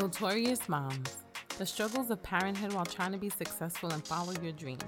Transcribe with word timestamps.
Notorious 0.00 0.66
moms. 0.66 1.18
The 1.58 1.66
struggles 1.66 2.08
of 2.08 2.22
parenthood 2.22 2.72
while 2.72 2.86
trying 2.86 3.12
to 3.12 3.18
be 3.18 3.28
successful 3.28 3.90
and 3.90 4.02
follow 4.02 4.32
your 4.42 4.52
dreams. 4.52 4.82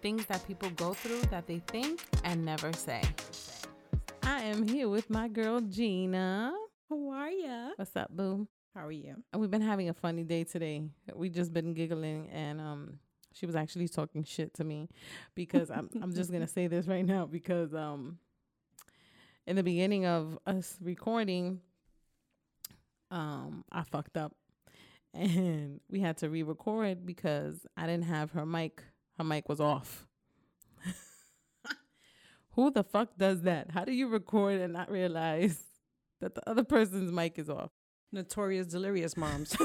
Things 0.00 0.24
that 0.24 0.46
people 0.46 0.70
go 0.70 0.94
through 0.94 1.20
that 1.30 1.46
they 1.46 1.58
think 1.66 2.00
and 2.24 2.46
never 2.46 2.72
say. 2.72 3.02
I 4.22 4.40
am 4.40 4.66
here 4.66 4.88
with 4.88 5.10
my 5.10 5.28
girl 5.28 5.60
Gina. 5.60 6.54
How 6.88 7.10
are 7.10 7.28
ya? 7.28 7.72
What's 7.76 7.94
up, 7.94 8.08
boo? 8.08 8.48
How 8.74 8.86
are 8.86 8.90
you? 8.90 9.16
And 9.34 9.42
we've 9.42 9.50
been 9.50 9.60
having 9.60 9.90
a 9.90 9.94
funny 9.94 10.24
day 10.24 10.44
today. 10.44 10.82
We 11.14 11.28
just 11.28 11.52
been 11.52 11.74
giggling 11.74 12.30
and 12.30 12.58
um 12.58 12.98
she 13.34 13.44
was 13.44 13.54
actually 13.54 13.88
talking 13.88 14.24
shit 14.24 14.54
to 14.54 14.64
me 14.64 14.88
because 15.34 15.70
I'm 15.70 15.90
I'm 16.00 16.14
just 16.14 16.32
gonna 16.32 16.48
say 16.48 16.68
this 16.68 16.86
right 16.86 17.04
now 17.04 17.26
because 17.26 17.74
um 17.74 18.16
in 19.46 19.56
the 19.56 19.62
beginning 19.62 20.06
of 20.06 20.38
us 20.46 20.78
recording 20.80 21.60
um 23.10 23.64
I 23.72 23.82
fucked 23.82 24.16
up 24.16 24.34
and 25.14 25.80
we 25.90 26.00
had 26.00 26.16
to 26.18 26.28
re-record 26.28 27.06
because 27.06 27.66
I 27.76 27.86
didn't 27.86 28.04
have 28.04 28.32
her 28.32 28.46
mic 28.46 28.82
her 29.16 29.24
mic 29.24 29.48
was 29.48 29.60
off. 29.60 30.06
Who 32.52 32.70
the 32.70 32.84
fuck 32.84 33.16
does 33.16 33.42
that? 33.42 33.70
How 33.72 33.84
do 33.84 33.92
you 33.92 34.08
record 34.08 34.60
and 34.60 34.72
not 34.72 34.90
realize 34.90 35.58
that 36.20 36.34
the 36.34 36.48
other 36.48 36.64
person's 36.64 37.10
mic 37.10 37.38
is 37.38 37.50
off? 37.50 37.70
Notorious 38.12 38.68
delirious 38.68 39.16
moms. 39.16 39.56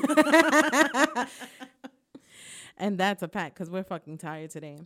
and 2.77 2.97
that's 2.97 3.21
a 3.21 3.27
fact 3.27 3.53
because 3.55 3.69
we're 3.69 3.83
fucking 3.83 4.17
tired 4.17 4.49
today. 4.49 4.79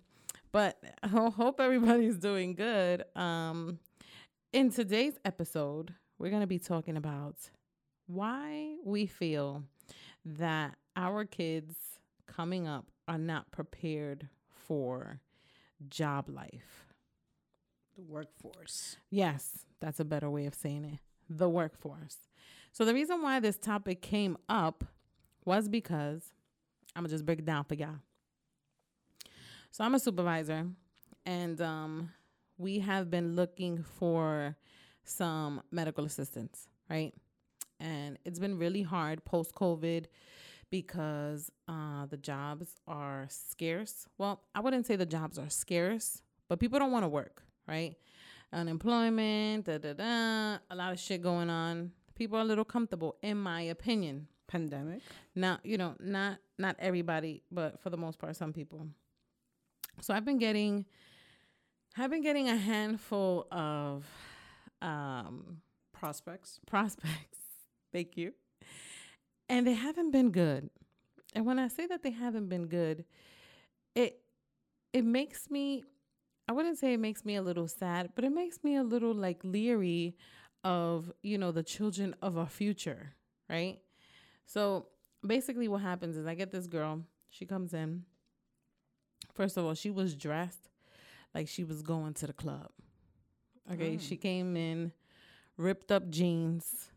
But 0.52 0.78
I 1.02 1.08
hope 1.08 1.60
everybody's 1.60 2.18
doing 2.18 2.56
good. 2.56 3.04
Um, 3.16 3.80
in 4.54 4.70
today's 4.70 5.18
episode, 5.24 5.94
we're 6.20 6.30
going 6.30 6.42
to 6.42 6.48
be 6.48 6.60
talking 6.60 6.98
about 6.98 7.36
why 8.08 8.76
we 8.84 9.06
feel 9.06 9.64
that 10.26 10.76
our 10.96 11.26
kids 11.26 11.76
coming 12.26 12.68
up 12.68 12.86
are 13.08 13.18
not 13.18 13.52
prepared 13.52 14.28
for 14.50 15.22
job 15.90 16.30
life. 16.30 16.86
the 17.96 18.02
workforce. 18.04 18.98
Yes, 19.10 19.66
that's 19.80 20.00
a 20.00 20.06
better 20.06 20.30
way 20.30 20.46
of 20.46 20.54
saying 20.56 20.86
it. 20.86 21.00
The 21.30 21.50
workforce. 21.50 22.18
So 22.72 22.86
the 22.86 22.94
reason 22.94 23.22
why 23.22 23.40
this 23.40 23.58
topic 23.58 24.02
came 24.02 24.38
up 24.50 24.84
was 25.46 25.68
because 25.68 26.32
I'm 26.96 27.04
gonna 27.04 27.10
just 27.14 27.26
break 27.26 27.40
it 27.40 27.46
down 27.46 27.64
for 27.64 27.76
y'all. 27.76 27.98
So 29.72 29.84
I'm 29.84 29.96
a 29.96 30.00
supervisor, 30.00 30.68
and 31.26 31.62
um, 31.62 32.12
we 32.58 32.80
have 32.80 33.10
been 33.10 33.36
looking 33.36 33.84
for 33.84 34.56
some 35.04 35.62
medical 35.72 36.06
assistants, 36.06 36.68
right? 36.90 37.14
And 37.80 38.18
it's 38.26 38.40
been 38.40 38.58
really 38.58 38.82
hard 38.82 39.24
post 39.26 39.54
COVID 39.54 40.06
because 40.70 41.52
uh, 41.68 42.06
the 42.08 42.18
jobs 42.18 42.76
are 42.88 43.28
scarce. 43.30 44.08
Well, 44.18 44.42
I 44.56 44.60
wouldn't 44.60 44.86
say 44.86 44.96
the 44.96 45.06
jobs 45.06 45.38
are 45.38 45.50
scarce, 45.50 46.22
but 46.50 46.60
people 46.60 46.80
don't 46.80 46.92
want 46.92 47.04
to 47.04 47.10
work, 47.10 47.44
right? 47.68 47.96
Unemployment, 48.52 49.66
da 49.66 49.78
da 49.78 49.94
da, 49.94 50.58
a 50.70 50.76
lot 50.76 50.92
of 50.94 51.00
shit 51.00 51.22
going 51.22 51.50
on. 51.50 51.92
People 52.16 52.38
are 52.38 52.42
a 52.42 52.46
little 52.46 52.66
comfortable, 52.66 53.16
in 53.22 53.38
my 53.38 53.62
opinion. 53.62 54.28
Pandemic. 54.48 55.02
Now, 55.36 55.60
you 55.64 55.78
know, 55.78 55.96
not 56.00 56.38
not 56.58 56.78
everybody, 56.80 57.44
but 57.52 57.82
for 57.82 57.90
the 57.90 57.98
most 57.98 58.18
part, 58.18 58.36
some 58.36 58.54
people. 58.54 58.88
So 60.00 60.14
I've 60.14 60.24
been 60.24 60.38
getting, 60.38 60.86
I've 61.98 62.10
been 62.10 62.22
getting 62.24 62.48
a 62.48 62.56
handful 62.56 63.46
of 63.52 64.06
um, 64.82 65.62
Prospects. 65.92 66.60
prospects. 66.66 67.37
Thank 67.98 68.16
you. 68.16 68.34
And 69.50 69.66
they 69.66 69.74
haven't 69.74 70.12
been 70.12 70.30
good. 70.30 70.70
And 71.34 71.48
when 71.48 71.58
I 71.58 71.68
say 71.68 71.88
that 71.88 72.04
they 72.04 72.12
haven't 72.12 72.48
been 72.48 72.68
good, 72.68 73.06
it 73.96 74.20
it 74.94 75.04
makes 75.04 75.50
me 75.50 75.84
I 76.48 76.52
wouldn't 76.52 76.78
say 76.78 76.94
it 76.94 77.00
makes 77.00 77.26
me 77.26 77.38
a 77.38 77.42
little 77.42 77.68
sad, 77.68 78.12
but 78.14 78.24
it 78.24 78.30
makes 78.30 78.64
me 78.64 78.76
a 78.76 78.84
little 78.84 79.16
like 79.16 79.40
leery 79.44 80.16
of, 80.64 81.12
you 81.24 81.40
know, 81.40 81.52
the 81.52 81.64
children 81.64 82.16
of 82.22 82.38
our 82.38 82.46
future, 82.48 83.14
right? 83.50 83.80
So 84.46 84.90
basically 85.26 85.68
what 85.68 85.82
happens 85.82 86.18
is 86.18 86.28
I 86.28 86.36
get 86.36 86.52
this 86.52 86.68
girl, 86.68 87.02
she 87.32 87.48
comes 87.48 87.74
in. 87.74 88.04
First 89.34 89.58
of 89.58 89.66
all, 89.66 89.74
she 89.74 89.90
was 89.90 90.16
dressed 90.16 90.70
like 91.34 91.48
she 91.48 91.64
was 91.64 91.82
going 91.82 92.14
to 92.16 92.28
the 92.28 92.34
club. 92.34 92.70
Okay, 93.74 93.96
Mm. 93.96 94.02
she 94.02 94.18
came 94.18 94.56
in 94.56 94.92
ripped 95.58 95.92
up 95.92 96.10
jeans, 96.10 96.92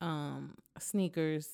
um, 0.00 0.54
sneakers, 0.78 1.48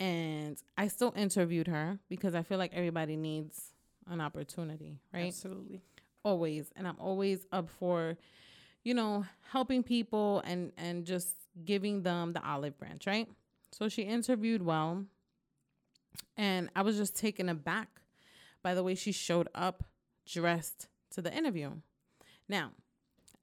and 0.00 0.56
I 0.76 0.88
still 0.88 1.12
interviewed 1.16 1.66
her 1.66 1.98
because 2.08 2.34
I 2.34 2.42
feel 2.42 2.58
like 2.58 2.72
everybody 2.74 3.16
needs 3.16 3.72
an 4.08 4.20
opportunity, 4.20 5.00
right? 5.12 5.28
Absolutely. 5.28 5.80
Always, 6.24 6.70
and 6.76 6.86
I'm 6.86 6.98
always 6.98 7.46
up 7.52 7.68
for, 7.68 8.16
you 8.84 8.94
know, 8.94 9.24
helping 9.50 9.82
people 9.82 10.42
and 10.44 10.72
and 10.76 11.04
just 11.04 11.28
giving 11.64 12.02
them 12.02 12.32
the 12.32 12.46
olive 12.46 12.78
branch, 12.78 13.06
right? 13.06 13.28
So 13.72 13.88
she 13.88 14.02
interviewed 14.02 14.62
well, 14.62 15.04
and 16.36 16.70
I 16.74 16.82
was 16.82 16.96
just 16.96 17.16
taken 17.16 17.48
aback 17.48 17.88
by 18.62 18.74
the 18.74 18.82
way 18.82 18.94
she 18.94 19.12
showed 19.12 19.48
up 19.54 19.84
dressed 20.26 20.88
to 21.10 21.22
the 21.22 21.34
interview. 21.34 21.70
Now, 22.48 22.72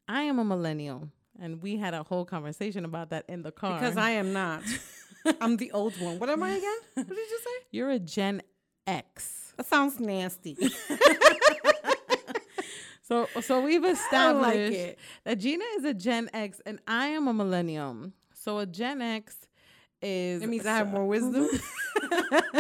I 0.07 0.23
am 0.23 0.39
a 0.39 0.45
millennial, 0.45 1.09
and 1.39 1.61
we 1.61 1.77
had 1.77 1.93
a 1.93 2.03
whole 2.03 2.25
conversation 2.25 2.85
about 2.85 3.09
that 3.09 3.25
in 3.27 3.41
the 3.43 3.51
car. 3.51 3.79
Because 3.79 3.97
I 3.97 4.11
am 4.11 4.33
not. 4.33 4.63
I'm 5.41 5.57
the 5.57 5.71
old 5.71 5.99
one. 5.99 6.19
What 6.19 6.29
am 6.29 6.43
I 6.43 6.51
again? 6.51 6.77
What 6.93 7.07
did 7.07 7.17
you 7.17 7.39
say? 7.43 7.65
you're 7.71 7.89
a 7.91 7.99
Gen 7.99 8.41
X. 8.85 9.53
That 9.57 9.65
sounds 9.65 9.99
nasty. 9.99 10.57
So 13.07 13.27
so 13.41 13.61
we've 13.61 13.83
don't 13.83 14.41
like 14.41 14.55
established 14.55 14.95
that 15.25 15.35
Gina 15.37 15.63
is 15.77 15.83
a 15.83 15.93
Gen 15.93 16.27
X 16.33 16.59
and 16.65 16.79
I 16.87 17.09
am 17.09 17.27
a 17.27 17.33
millennium. 17.35 18.13
So 18.33 18.57
a 18.57 18.65
Gen 18.65 18.99
X 18.99 19.37
is 20.01 20.41
It 20.41 20.49
means 20.49 20.65
I 20.65 20.75
have 20.77 20.89
more 20.91 21.05
wisdom. 21.05 21.47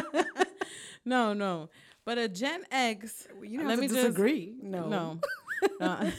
no, 1.05 1.33
no. 1.33 1.71
But 2.05 2.19
a 2.19 2.27
Gen 2.29 2.63
X 2.71 3.27
You 3.41 3.57
don't 3.57 3.67
let 3.69 3.79
me 3.79 3.87
to 3.87 3.93
just- 3.95 4.05
disagree. 4.07 4.53
no. 4.61 5.19
No. 5.79 6.11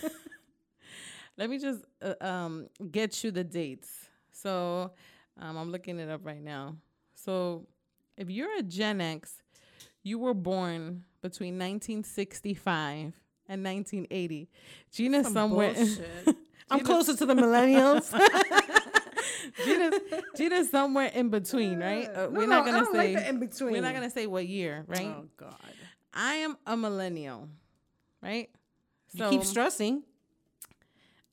Let 1.38 1.50
me 1.50 1.58
just 1.58 1.84
uh, 2.02 2.14
um, 2.20 2.69
get 2.91 3.22
you 3.22 3.30
the 3.30 3.44
dates. 3.44 3.91
So 4.32 4.92
um, 5.41 5.56
I'm 5.56 5.70
looking 5.70 5.98
it 5.98 6.08
up 6.08 6.24
right 6.24 6.42
now. 6.42 6.76
So 7.14 7.66
if 8.16 8.30
you're 8.30 8.58
a 8.58 8.62
Gen 8.62 9.00
X, 9.00 9.42
you 10.02 10.19
were 10.19 10.34
born 10.34 11.04
between 11.22 11.54
1965 11.58 13.12
and 13.48 13.64
1980. 13.64 14.48
Gina's 14.92 15.24
Some 15.26 15.32
somewhere. 15.34 15.74
bullshit. 15.74 16.08
I'm 16.70 16.78
Gina- 16.78 16.84
closer 16.88 17.16
to 17.16 17.26
the 17.26 17.34
millennials. 17.44 18.10
Gina's, 19.64 19.94
Gina's 20.36 20.70
somewhere 20.70 21.10
in 21.14 21.28
between, 21.30 21.78
right? 21.80 22.08
Uh, 22.08 22.22
No, 22.24 22.28
we're 22.30 22.47
not 22.47 22.66
I 22.66 22.70
gonna 22.72 22.86
say 22.92 23.14
like 23.14 23.26
in 23.26 23.38
between. 23.41 23.72
we're 23.72 23.82
not 23.82 23.94
gonna 23.94 24.10
say 24.10 24.26
what 24.26 24.47
year, 24.47 24.84
right? 24.86 25.06
Oh 25.06 25.26
God. 25.36 25.54
I 26.12 26.34
am 26.36 26.56
a 26.66 26.76
millennial, 26.76 27.48
right? 28.22 28.48
you 29.12 29.28
keep 29.30 29.44
stressing. 29.44 30.03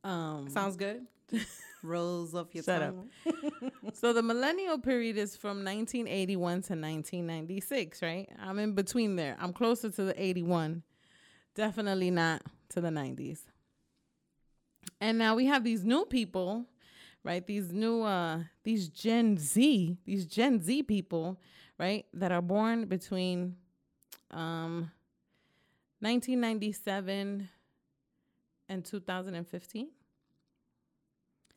Um, 0.03 0.49
Sounds 0.49 0.75
good. 0.75 1.05
Rolls 1.83 2.33
off 2.33 2.53
your 2.53 2.63
Shut 2.63 2.81
up. 2.81 2.95
tongue. 3.25 3.71
So 3.93 4.11
the 4.13 4.23
millennial 4.23 4.79
period 4.79 5.17
is 5.17 5.35
from 5.35 5.57
1981 5.63 6.51
to 6.53 6.57
1996, 6.73 8.01
right? 8.01 8.27
I'm 8.41 8.57
in 8.59 8.73
between 8.73 9.15
there. 9.17 9.35
I'm 9.39 9.53
closer 9.53 9.89
to 9.89 10.03
the 10.03 10.21
81. 10.21 10.81
Definitely 11.55 12.09
not 12.09 12.41
to 12.69 12.81
the 12.81 12.89
90s. 12.89 13.41
And 14.99 15.17
now 15.17 15.35
we 15.35 15.45
have 15.45 15.63
these 15.63 15.83
new 15.83 16.05
people, 16.05 16.65
right? 17.23 17.45
These 17.45 17.71
new 17.71 18.01
uh 18.03 18.39
these 18.63 18.87
Gen 18.89 19.37
Z, 19.37 19.97
these 20.05 20.25
Gen 20.25 20.61
Z 20.61 20.83
people, 20.83 21.39
right? 21.77 22.05
That 22.13 22.31
are 22.31 22.41
born 22.41 22.85
between 22.85 23.57
um 24.31 24.91
1997 25.99 27.49
and 28.69 28.83
2015. 28.83 29.87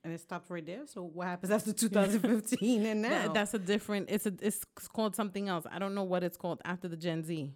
And 0.05 0.13
it 0.15 0.21
stopped 0.21 0.51
right 0.51 0.65
there. 0.65 0.87
So 0.87 1.03
what 1.03 1.27
happens 1.27 1.51
after 1.51 1.73
2015 1.73 2.87
and 2.87 3.03
now? 3.03 3.23
Th- 3.23 3.33
that's 3.33 3.55
a 3.55 3.59
different. 3.59 4.09
It's 4.09 4.27
a. 4.27 4.33
It's 4.41 4.65
called 4.93 5.17
something 5.17 5.49
else. 5.49 5.67
I 5.71 5.81
don't 5.81 5.97
know 5.97 6.05
what 6.05 6.23
it's 6.23 6.37
called 6.37 6.61
after 6.65 6.87
the 6.87 6.97
Gen 6.97 7.25
Z. 7.25 7.51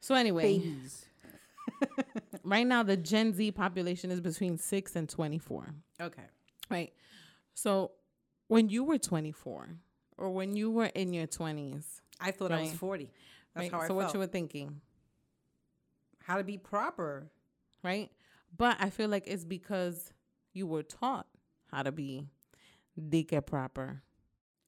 So 0.00 0.14
anyway, 0.16 0.58
babies. 0.58 1.06
right 2.44 2.66
now 2.66 2.82
the 2.82 2.96
Gen 2.96 3.32
Z 3.32 3.52
population 3.52 4.10
is 4.10 4.20
between 4.20 4.58
six 4.58 4.96
and 4.96 5.08
twenty 5.08 5.38
four. 5.38 5.72
Okay. 6.00 6.24
Right. 6.68 6.92
So 7.54 7.92
when 8.48 8.68
you 8.68 8.82
were 8.82 8.98
twenty 8.98 9.32
four, 9.32 9.68
or 10.18 10.30
when 10.30 10.56
you 10.56 10.70
were 10.70 10.86
in 10.86 11.14
your 11.14 11.26
twenties, 11.26 12.02
I 12.20 12.32
thought 12.32 12.52
I 12.52 12.62
was 12.62 12.72
40. 12.72 13.10
That's 13.54 13.64
right? 13.64 13.72
how 13.72 13.78
I 13.78 13.82
so 13.82 13.86
felt. 13.88 13.96
what 13.96 14.14
you 14.14 14.20
were 14.20 14.26
thinking, 14.26 14.80
how 16.24 16.36
to 16.38 16.44
be 16.44 16.58
proper. 16.58 17.30
Right? 17.84 18.10
But 18.56 18.76
I 18.80 18.90
feel 18.90 19.08
like 19.08 19.24
it's 19.28 19.44
because 19.44 20.12
you 20.52 20.66
were 20.66 20.82
taught 20.82 21.26
how 21.70 21.82
to 21.84 21.92
be 21.92 22.26
dique 23.08 23.44
proper. 23.46 24.02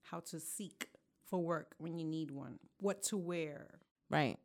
how 0.03 0.21
to 0.21 0.39
seek 0.39 0.89
for 1.29 1.43
work 1.43 1.75
when 1.79 1.99
you 1.99 2.05
need 2.05 2.31
one, 2.31 2.59
what 2.79 3.03
to 3.05 3.17
wear, 3.17 3.81
Right. 4.09 4.39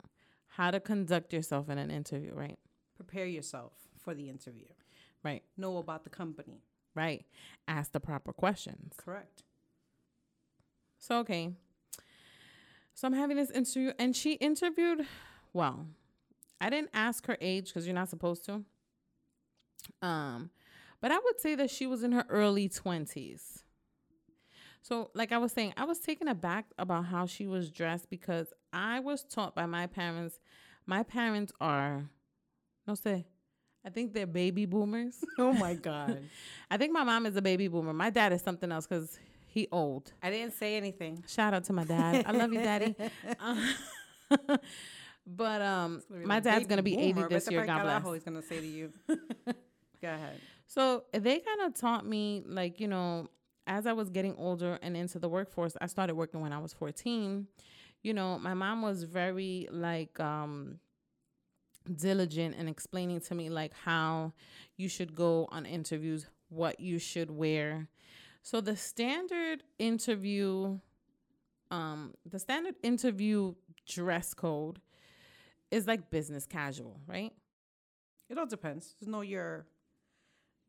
How 0.47 0.71
to 0.71 0.79
conduct 0.79 1.31
yourself 1.33 1.69
in 1.69 1.77
an 1.77 1.91
interview, 1.91 2.33
right? 2.33 2.57
prepare 2.95 3.25
yourself 3.25 3.73
for 3.99 4.13
the 4.15 4.29
interview, 4.29 4.65
Right. 5.23 5.43
know 5.57 5.77
about 5.77 6.03
the 6.03 6.09
company. 6.09 6.63
Right. 6.95 7.25
Ask 7.67 7.91
the 7.93 7.99
proper 7.99 8.31
questions. 8.33 8.93
Correct. 8.97 9.43
So 10.99 11.19
okay. 11.19 11.53
So 12.93 13.07
I'm 13.07 13.13
having 13.13 13.37
this 13.37 13.49
interview 13.51 13.93
and 13.97 14.15
she 14.15 14.33
interviewed 14.33 15.07
well. 15.53 15.87
I 16.61 16.69
didn't 16.69 16.91
ask 16.93 17.25
her 17.25 17.37
age 17.41 17.67
because 17.67 17.87
you're 17.87 17.95
not 17.95 18.09
supposed 18.09 18.45
to. 18.45 18.61
Um, 20.01 20.51
but 21.01 21.11
I 21.11 21.17
would 21.17 21.39
say 21.39 21.55
that 21.55 21.71
she 21.71 21.87
was 21.87 22.03
in 22.03 22.11
her 22.11 22.25
early 22.29 22.69
20s. 22.69 23.63
So, 24.83 25.09
like 25.13 25.31
I 25.31 25.37
was 25.37 25.51
saying, 25.51 25.73
I 25.75 25.85
was 25.85 25.99
taken 25.99 26.27
aback 26.27 26.65
about 26.77 27.05
how 27.05 27.25
she 27.25 27.47
was 27.47 27.69
dressed 27.69 28.09
because 28.09 28.53
I 28.71 28.99
was 28.99 29.23
taught 29.23 29.55
by 29.55 29.65
my 29.65 29.87
parents. 29.87 30.39
My 30.85 31.03
parents 31.03 31.51
are, 31.59 32.09
no 32.87 32.95
say, 32.95 33.25
I 33.85 33.89
think 33.89 34.13
they're 34.13 34.27
baby 34.27 34.65
boomers. 34.65 35.23
Oh 35.39 35.53
my 35.53 35.73
God. 35.73 36.21
I 36.71 36.77
think 36.77 36.93
my 36.93 37.03
mom 37.03 37.25
is 37.25 37.35
a 37.35 37.41
baby 37.41 37.67
boomer. 37.67 37.93
My 37.93 38.11
dad 38.11 38.33
is 38.33 38.41
something 38.41 38.71
else 38.71 38.85
because 38.85 39.17
he 39.47 39.67
old. 39.71 40.13
I 40.21 40.29
didn't 40.29 40.53
say 40.53 40.77
anything. 40.77 41.23
Shout 41.27 41.53
out 41.53 41.63
to 41.65 41.73
my 41.73 41.83
dad. 41.83 42.23
I 42.27 42.31
love 42.31 42.53
you, 42.53 42.59
daddy. 42.59 42.95
Uh, 43.39 44.57
but 45.25 45.61
um, 45.61 46.01
my 46.25 46.39
dad's 46.39 46.67
gonna 46.67 46.83
be 46.83 46.97
80 46.97 47.13
this 47.29 47.45
year. 47.51 47.65
God 47.67 47.83
bless. 48.01 48.13
He's 48.15 48.23
gonna 48.23 48.41
say 48.41 48.59
to 48.59 48.67
you. 48.67 48.91
Go 49.07 50.07
ahead. 50.07 50.39
So 50.67 51.03
they 51.13 51.39
kind 51.39 51.61
of 51.61 51.73
taught 51.75 52.05
me, 52.07 52.43
like, 52.47 52.79
you 52.79 52.87
know, 52.87 53.27
as 53.67 53.85
I 53.85 53.93
was 53.93 54.09
getting 54.09 54.35
older 54.37 54.79
and 54.81 54.97
into 54.97 55.19
the 55.19 55.29
workforce, 55.29 55.75
I 55.79 55.87
started 55.87 56.15
working 56.15 56.41
when 56.41 56.53
I 56.53 56.59
was 56.59 56.73
14. 56.73 57.47
You 58.03 58.13
know, 58.13 58.39
my 58.39 58.53
mom 58.53 58.81
was 58.81 59.03
very 59.03 59.67
like 59.71 60.19
um 60.19 60.79
diligent 61.95 62.55
in 62.55 62.67
explaining 62.67 63.19
to 63.21 63.35
me 63.35 63.49
like 63.49 63.73
how 63.73 64.33
you 64.77 64.87
should 64.89 65.15
go 65.15 65.47
on 65.51 65.65
interviews, 65.65 66.25
what 66.49 66.79
you 66.79 66.99
should 66.99 67.29
wear. 67.31 67.87
So 68.43 68.61
the 68.61 68.75
standard 68.75 69.63
interview 69.77 70.79
um 71.69 72.13
the 72.25 72.39
standard 72.39 72.75
interview 72.83 73.53
dress 73.87 74.33
code 74.33 74.79
is 75.71 75.87
like 75.87 76.09
business 76.11 76.45
casual, 76.45 76.99
right? 77.07 77.31
It 78.29 78.37
all 78.37 78.45
depends. 78.45 78.95
Know 79.01 79.21
your 79.21 79.65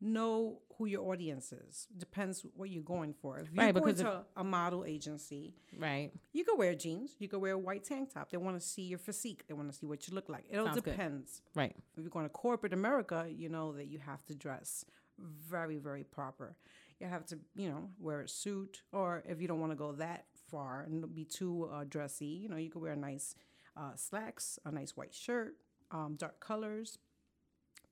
know 0.01 0.59
who 0.77 0.85
your 0.85 1.09
audience 1.13 1.53
is. 1.53 1.87
Depends 1.97 2.45
what 2.55 2.69
you're 2.69 2.83
going 2.83 3.13
for. 3.13 3.39
If 3.39 3.51
you're 3.53 3.63
Right, 3.63 3.73
going 3.73 3.89
if- 3.91 3.97
to 3.99 4.25
a 4.35 4.43
model 4.43 4.83
agency, 4.83 5.55
Right. 5.77 6.11
you 6.33 6.43
could 6.43 6.57
wear 6.57 6.75
jeans. 6.75 7.15
You 7.19 7.29
could 7.29 7.39
wear 7.39 7.53
a 7.53 7.57
white 7.57 7.85
tank 7.85 8.09
top. 8.13 8.29
They 8.29 8.37
want 8.37 8.59
to 8.59 8.65
see 8.67 8.81
your 8.81 8.99
physique. 8.99 9.45
They 9.47 9.53
want 9.53 9.71
to 9.71 9.77
see 9.77 9.85
what 9.85 10.05
you 10.07 10.13
look 10.13 10.27
like. 10.27 10.45
It 10.49 10.57
all 10.57 10.65
Sounds 10.65 10.81
good. 10.81 10.91
depends. 10.91 11.41
Right. 11.55 11.73
If 11.95 11.99
you're 12.03 12.09
going 12.09 12.25
to 12.25 12.29
corporate 12.29 12.73
America, 12.73 13.27
you 13.29 13.47
know 13.47 13.71
that 13.73 13.85
you 13.85 13.99
have 13.99 14.25
to 14.25 14.35
dress 14.35 14.83
very, 15.17 15.77
very 15.77 16.03
proper. 16.03 16.57
You 16.99 17.07
have 17.07 17.25
to, 17.27 17.39
you 17.55 17.69
know, 17.69 17.89
wear 17.97 18.21
a 18.21 18.27
suit, 18.27 18.83
or 18.91 19.23
if 19.25 19.39
you 19.41 19.47
don't 19.47 19.61
want 19.61 19.71
to 19.71 19.77
go 19.77 19.93
that 19.93 20.25
far 20.49 20.81
and 20.81 21.13
be 21.15 21.23
too 21.23 21.65
uh, 21.71 21.85
dressy, 21.85 22.25
you 22.25 22.49
know, 22.49 22.57
you 22.57 22.69
could 22.69 22.81
wear 22.81 22.91
a 22.93 22.97
nice 22.97 23.35
uh, 23.77 23.95
slacks, 23.95 24.59
a 24.65 24.71
nice 24.71 24.95
white 24.95 25.13
shirt, 25.13 25.55
um, 25.91 26.15
dark 26.17 26.39
colors. 26.39 26.97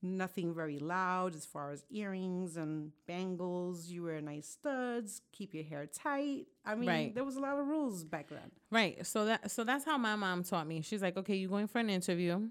Nothing 0.04 0.51
very 0.56 0.80
loud 0.80 1.36
as 1.36 1.45
far 1.45 1.69
as 1.69 1.83
earrings 1.92 2.57
and 2.57 2.92
bangles. 3.07 3.86
You 3.88 4.04
wear 4.06 4.19
nice 4.19 4.48
studs. 4.48 5.22
Keep 5.31 5.54
your 5.54 5.63
hair 5.63 5.86
tight. 5.86 6.48
I 6.66 6.74
mean, 6.74 6.89
Right. 6.89 7.13
there 7.13 7.24
was 7.24 7.36
a 7.36 7.39
lot 7.39 7.60
of 7.60 7.68
rules 7.68 8.04
back 8.04 8.30
then. 8.30 8.50
Right. 8.72 9.06
So 9.06 9.25
that 9.25 9.51
so 9.51 9.63
that's 9.63 9.86
how 9.86 10.00
my 10.00 10.16
mom 10.16 10.44
taught 10.44 10.66
me. 10.66 10.81
She's 10.81 11.04
like, 11.04 11.18
okay, 11.18 11.36
you're 11.36 11.51
going 11.51 11.68
for 11.68 11.78
an 11.78 11.92
interview. 11.92 12.50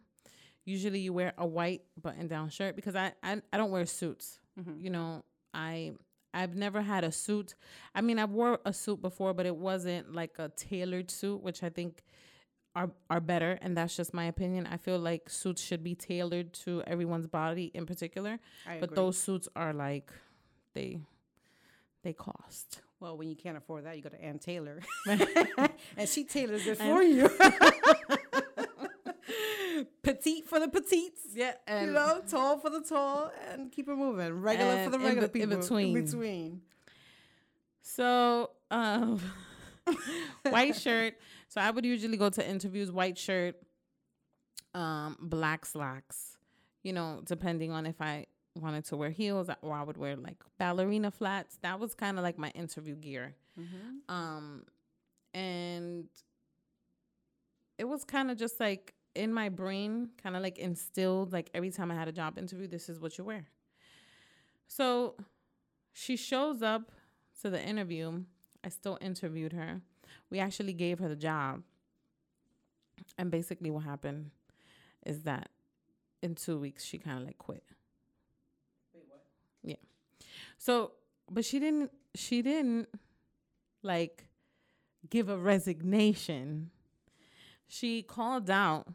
Usually 0.64 1.00
you 1.00 1.12
wear 1.12 1.32
a 1.38 1.46
white 1.46 1.82
button 2.00 2.28
down 2.28 2.50
shirt 2.50 2.76
because 2.76 2.94
I 2.94 3.14
I, 3.20 3.42
I 3.52 3.56
don't 3.56 3.72
wear 3.72 3.84
suits. 3.84 4.38
You 4.78 4.90
know, 4.90 5.24
I 5.52 5.94
I've 6.32 6.54
never 6.54 6.80
had 6.82 7.02
a 7.02 7.10
suit. 7.10 7.56
I 7.96 8.00
mean, 8.00 8.20
I've 8.20 8.30
wore 8.30 8.60
a 8.64 8.72
suit 8.72 9.02
before, 9.02 9.34
but 9.34 9.46
it 9.46 9.56
wasn't 9.56 10.14
like 10.14 10.38
a 10.38 10.50
tailored 10.54 11.10
suit, 11.10 11.42
which 11.42 11.64
I 11.64 11.70
think 11.70 12.04
are 12.76 12.90
are 13.08 13.20
better 13.20 13.58
and 13.62 13.76
that's 13.76 13.96
just 13.96 14.14
my 14.14 14.24
opinion. 14.26 14.66
I 14.70 14.76
feel 14.76 14.98
like 14.98 15.28
suits 15.28 15.60
should 15.62 15.82
be 15.82 15.94
tailored 15.94 16.52
to 16.64 16.82
everyone's 16.86 17.26
body 17.26 17.70
in 17.74 17.84
particular, 17.86 18.38
I 18.66 18.78
but 18.78 18.84
agree. 18.90 18.96
those 18.96 19.18
suits 19.18 19.48
are 19.56 19.72
like 19.72 20.12
they 20.74 21.00
they 22.02 22.12
cost. 22.12 22.80
Well, 23.00 23.16
when 23.16 23.28
you 23.28 23.34
can't 23.36 23.56
afford 23.56 23.84
that, 23.86 23.96
you 23.96 24.02
go 24.02 24.10
to 24.10 24.22
Ann 24.22 24.38
Taylor, 24.38 24.80
and 25.96 26.06
she 26.08 26.24
tailors 26.24 26.66
it 26.66 26.76
for 26.78 27.02
you. 27.02 27.28
Petite 30.02 30.46
for 30.48 30.58
the 30.58 30.68
petites, 30.68 31.20
Yeah, 31.34 31.52
and 31.66 31.86
you 31.88 31.92
know, 31.92 32.22
tall 32.28 32.58
for 32.58 32.68
the 32.70 32.80
tall, 32.80 33.30
and 33.50 33.70
keep 33.70 33.88
it 33.88 33.94
moving. 33.96 34.40
Regular 34.40 34.84
for 34.84 34.90
the 34.90 34.96
in 34.98 35.02
regular 35.04 35.28
be- 35.28 35.42
in 35.42 35.48
people. 35.50 35.62
between. 35.62 35.96
In 35.96 36.04
between. 36.04 36.60
So, 37.82 38.50
um, 38.70 39.20
white 40.48 40.76
shirt. 40.76 41.14
So 41.50 41.60
I 41.60 41.70
would 41.70 41.84
usually 41.84 42.16
go 42.16 42.30
to 42.30 42.48
interviews, 42.48 42.92
white 42.92 43.18
shirt, 43.18 43.56
um, 44.72 45.16
black 45.20 45.66
slacks. 45.66 46.38
You 46.84 46.94
know, 46.94 47.20
depending 47.26 47.72
on 47.72 47.84
if 47.84 48.00
I 48.00 48.26
wanted 48.54 48.84
to 48.86 48.96
wear 48.96 49.10
heels 49.10 49.50
or 49.60 49.74
I 49.74 49.82
would 49.82 49.96
wear 49.96 50.16
like 50.16 50.36
ballerina 50.58 51.10
flats. 51.10 51.58
That 51.62 51.78
was 51.80 51.94
kind 51.94 52.18
of 52.18 52.22
like 52.22 52.38
my 52.38 52.50
interview 52.50 52.94
gear. 52.94 53.34
Mm-hmm. 53.58 54.14
Um, 54.14 54.62
and 55.34 56.06
it 57.78 57.84
was 57.84 58.04
kind 58.04 58.30
of 58.30 58.38
just 58.38 58.60
like 58.60 58.94
in 59.16 59.32
my 59.32 59.48
brain, 59.48 60.10
kind 60.22 60.36
of 60.36 60.42
like 60.42 60.56
instilled, 60.56 61.32
like 61.32 61.50
every 61.52 61.70
time 61.70 61.90
I 61.90 61.96
had 61.96 62.06
a 62.06 62.12
job 62.12 62.38
interview, 62.38 62.68
this 62.68 62.88
is 62.88 63.00
what 63.00 63.18
you 63.18 63.24
wear. 63.24 63.48
So 64.68 65.16
she 65.92 66.16
shows 66.16 66.62
up 66.62 66.92
to 67.42 67.50
the 67.50 67.60
interview. 67.60 68.22
I 68.62 68.68
still 68.68 68.98
interviewed 69.00 69.52
her. 69.52 69.80
We 70.30 70.38
actually 70.38 70.72
gave 70.72 70.98
her 70.98 71.08
the 71.08 71.16
job. 71.16 71.62
And 73.18 73.30
basically, 73.30 73.70
what 73.70 73.84
happened 73.84 74.30
is 75.06 75.22
that 75.22 75.48
in 76.22 76.34
two 76.34 76.58
weeks, 76.58 76.84
she 76.84 76.98
kind 76.98 77.18
of 77.18 77.24
like 77.24 77.38
quit. 77.38 77.64
Wait, 78.94 79.04
what? 79.08 79.22
Yeah. 79.62 79.76
So, 80.58 80.92
but 81.30 81.44
she 81.44 81.58
didn't, 81.58 81.90
she 82.14 82.42
didn't 82.42 82.88
like 83.82 84.26
give 85.08 85.28
a 85.28 85.36
resignation. 85.36 86.70
She 87.68 88.02
called 88.02 88.50
out 88.50 88.86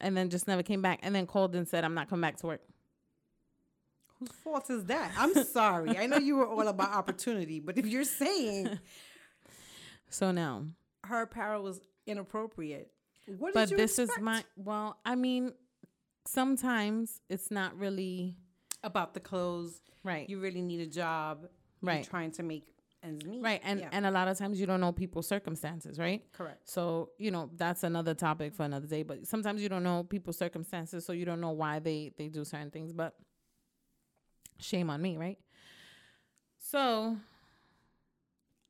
and 0.00 0.16
then 0.16 0.28
just 0.28 0.46
never 0.46 0.62
came 0.62 0.82
back 0.82 1.00
and 1.02 1.14
then 1.14 1.26
called 1.26 1.54
and 1.54 1.66
said, 1.66 1.84
I'm 1.84 1.94
not 1.94 2.10
coming 2.10 2.22
back 2.22 2.36
to 2.38 2.46
work. 2.46 2.60
Whose 4.18 4.30
fault 4.30 4.70
is 4.70 4.84
that? 4.84 5.12
I'm 5.16 5.34
sorry. 5.44 5.96
I 5.96 6.06
know 6.06 6.18
you 6.18 6.36
were 6.36 6.46
all 6.46 6.68
about 6.68 6.92
opportunity, 6.92 7.60
but 7.60 7.78
if 7.78 7.86
you're 7.86 8.04
saying 8.04 8.78
So 10.14 10.30
now, 10.30 10.66
her 11.02 11.22
apparel 11.22 11.64
was 11.64 11.80
inappropriate, 12.06 12.92
what 13.26 13.52
did 13.52 13.70
but 13.70 13.76
this 13.76 13.98
is 13.98 14.08
my, 14.20 14.44
well, 14.56 14.96
I 15.04 15.16
mean, 15.16 15.54
sometimes 16.24 17.20
it's 17.28 17.50
not 17.50 17.76
really 17.76 18.36
about 18.84 19.14
the 19.14 19.18
clothes? 19.18 19.80
right. 20.04 20.30
You 20.30 20.38
really 20.38 20.62
need 20.62 20.78
a 20.82 20.86
job. 20.86 21.48
Right. 21.82 21.96
You're 21.96 22.04
trying 22.04 22.30
to 22.32 22.44
make 22.44 22.62
ends 23.02 23.24
meet. 23.24 23.42
right. 23.42 23.60
And, 23.64 23.80
Yeah, 23.80 23.88
and 23.90 24.06
a 24.06 24.12
lot 24.12 24.28
of 24.28 24.38
times 24.38 24.60
you 24.60 24.66
don't 24.66 24.80
know 24.80 24.92
people's 24.92 25.26
circumstances, 25.26 25.98
right? 25.98 26.22
correct. 26.32 26.68
So, 26.68 27.10
you 27.18 27.32
know, 27.32 27.50
that's 27.56 27.82
another 27.82 28.14
topic 28.14 28.54
for 28.54 28.62
another 28.62 28.86
day. 28.86 29.02
But 29.02 29.26
sometimes 29.26 29.62
you 29.62 29.68
don't 29.68 29.82
know 29.82 30.04
people's 30.04 30.38
circumstances, 30.38 31.04
so 31.04 31.12
you 31.12 31.24
don't 31.24 31.40
know 31.40 31.50
why 31.50 31.80
they 31.80 32.12
they 32.16 32.28
do 32.28 32.44
certain 32.44 32.70
things. 32.70 32.92
But 32.92 33.14
shame 34.60 34.90
on 34.90 35.02
me, 35.02 35.16
right? 35.16 35.38
So 36.58 37.16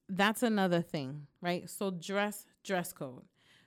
that's 0.08 0.42
another 0.42 0.82
thing, 0.82 1.26
right? 1.40 1.68
So 1.68 1.90
dress 1.90 2.46
dress 2.62 2.92
code. 2.92 3.22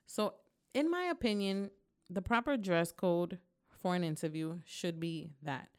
So 0.06 0.34
in 0.74 0.90
my 0.92 1.04
opinion, 1.06 1.72
the 2.10 2.22
proper 2.22 2.58
dress 2.58 2.92
code 2.92 3.40
for 3.70 3.96
an 3.96 4.04
interview 4.04 4.60
should 4.66 5.00
be 5.00 5.32
that. 5.44 5.70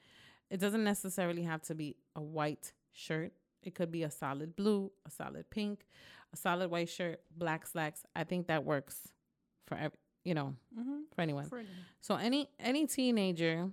It 0.50 0.60
doesn't 0.60 0.84
necessarily 0.84 1.42
have 1.42 1.62
to 1.62 1.74
be 1.74 1.96
a 2.16 2.20
white 2.22 2.72
shirt. 2.92 3.32
It 3.62 3.74
could 3.74 3.90
be 3.92 4.02
a 4.02 4.10
solid 4.10 4.56
blue, 4.56 4.90
a 5.06 5.10
solid 5.10 5.50
pink, 5.50 5.86
a 6.32 6.36
solid 6.36 6.70
white 6.70 6.88
shirt, 6.88 7.20
black 7.36 7.66
slacks. 7.66 8.04
I 8.16 8.24
think 8.24 8.46
that 8.46 8.64
works 8.64 9.08
for 9.66 9.76
you 10.24 10.34
know, 10.34 10.54
Mm-hmm. 10.78 10.98
for 11.14 11.20
anyone. 11.22 11.44
So 12.00 12.16
any 12.16 12.48
any 12.60 12.86
teenager 12.86 13.70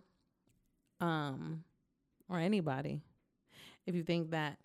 um 1.02 1.64
or 2.30 2.40
anybody 2.40 3.02
if 3.86 3.94
you 3.96 4.04
think 4.04 4.32
that 4.32 4.58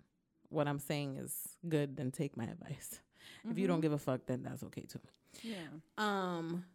what 0.51 0.67
I'm 0.67 0.79
saying 0.79 1.17
is 1.17 1.33
good 1.67 1.95
then 1.97 2.11
take 2.11 2.35
my 2.37 2.45
advice. 2.45 2.99
If 3.49 3.57
you 3.57 3.67
don't 3.67 3.81
give 3.81 3.93
a 3.93 3.97
fuck 3.97 4.21
then 4.27 4.43
that's 4.43 4.63
okay 4.63 4.85
too. 4.93 4.99
yeah. 5.41 5.71
Um 5.97 6.65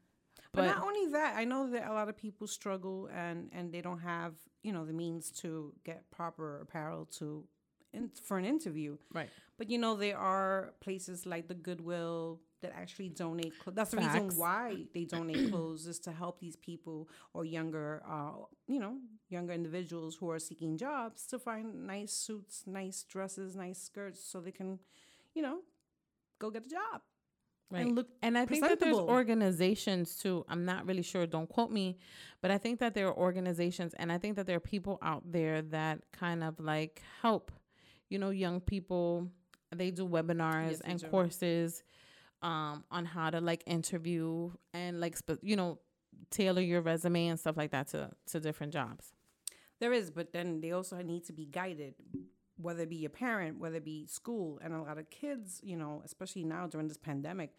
But, 0.52 0.62
but, 0.62 0.66
not 0.76 0.82
only 0.88 1.12
that, 1.12 1.36
I 1.36 1.44
know 1.44 1.70
that 1.70 1.84
a 1.86 1.92
lot 1.92 2.08
of 2.08 2.16
people 2.16 2.46
struggle 2.46 3.08
and 3.12 3.50
and 3.52 3.72
they 3.72 3.82
don't 3.82 4.00
have 4.00 4.32
you 4.62 4.72
know 4.72 4.84
the 4.84 4.92
means 4.92 5.30
to 5.42 5.72
get 5.84 6.10
proper 6.10 6.60
apparel 6.62 7.06
to 7.18 7.44
in, 7.92 8.10
for 8.22 8.38
an 8.38 8.44
interview. 8.44 8.96
Right. 9.12 9.30
But 9.58 9.70
you 9.70 9.78
know, 9.78 9.96
there 9.96 10.18
are 10.18 10.74
places 10.80 11.26
like 11.26 11.48
the 11.48 11.54
Goodwill 11.54 12.40
that 12.62 12.72
actually 12.74 13.08
donate. 13.10 13.52
Cl- 13.62 13.74
that's 13.74 13.90
the 13.90 13.98
Facts. 13.98 14.14
reason 14.24 14.38
why 14.38 14.84
they 14.94 15.04
donate 15.04 15.50
clothes 15.50 15.86
is 15.86 15.98
to 16.00 16.12
help 16.12 16.40
these 16.40 16.56
people 16.56 17.08
or 17.34 17.44
younger, 17.44 18.02
uh, 18.08 18.32
you 18.66 18.80
know, 18.80 18.96
younger 19.28 19.52
individuals 19.52 20.16
who 20.16 20.30
are 20.30 20.38
seeking 20.38 20.76
jobs 20.76 21.26
to 21.26 21.38
find 21.38 21.86
nice 21.86 22.12
suits, 22.12 22.64
nice 22.66 23.02
dresses, 23.04 23.54
nice 23.56 23.80
skirts, 23.82 24.22
so 24.24 24.40
they 24.40 24.52
can, 24.52 24.78
you 25.34 25.42
know, 25.42 25.58
go 26.38 26.50
get 26.50 26.66
a 26.66 26.68
job 26.68 27.02
Right. 27.70 27.80
and 27.84 27.96
look. 27.96 28.08
And 28.22 28.38
I 28.38 28.46
think 28.46 28.62
that 28.62 28.78
there's 28.78 28.96
organizations 28.96 30.16
too. 30.16 30.44
I'm 30.48 30.64
not 30.64 30.86
really 30.86 31.02
sure, 31.02 31.26
don't 31.26 31.48
quote 31.48 31.70
me, 31.72 31.98
but 32.40 32.50
I 32.52 32.58
think 32.58 32.78
that 32.80 32.94
there 32.94 33.08
are 33.08 33.16
organizations 33.16 33.92
and 33.94 34.12
I 34.12 34.18
think 34.18 34.36
that 34.36 34.46
there 34.46 34.56
are 34.56 34.60
people 34.60 34.98
out 35.02 35.24
there 35.30 35.62
that 35.62 36.00
kind 36.12 36.44
of 36.44 36.60
like 36.60 37.02
help, 37.20 37.50
you 38.08 38.18
know, 38.18 38.30
young 38.30 38.60
people. 38.60 39.28
They 39.74 39.90
do 39.90 40.06
webinars 40.08 40.70
Yes, 40.70 40.80
and 40.84 41.10
courses 41.10 41.82
um 42.42 42.84
on 42.90 43.04
how 43.04 43.30
to 43.30 43.40
like 43.40 43.62
interview 43.66 44.50
and 44.74 45.00
like 45.00 45.16
spe- 45.16 45.42
you 45.42 45.56
know, 45.56 45.78
tailor 46.30 46.62
your 46.62 46.80
resume 46.80 47.28
and 47.28 47.40
stuff 47.40 47.56
like 47.56 47.70
that 47.70 47.88
to 47.88 48.10
to 48.26 48.40
different 48.40 48.72
jobs. 48.72 49.12
There 49.78 49.92
is, 49.92 50.10
but 50.10 50.32
then 50.32 50.60
they 50.60 50.72
also 50.72 50.96
need 51.02 51.24
to 51.26 51.32
be 51.34 51.44
guided, 51.46 51.94
whether 52.56 52.82
it 52.82 52.88
be 52.88 52.96
your 52.96 53.10
parent, 53.10 53.58
whether 53.58 53.76
it 53.76 53.84
be 53.84 54.06
school, 54.06 54.58
and 54.62 54.72
a 54.72 54.80
lot 54.80 54.96
of 54.98 55.10
kids, 55.10 55.60
you 55.62 55.76
know, 55.76 56.00
especially 56.04 56.44
now 56.44 56.66
during 56.66 56.88
this 56.88 56.96
pandemic, 56.96 57.50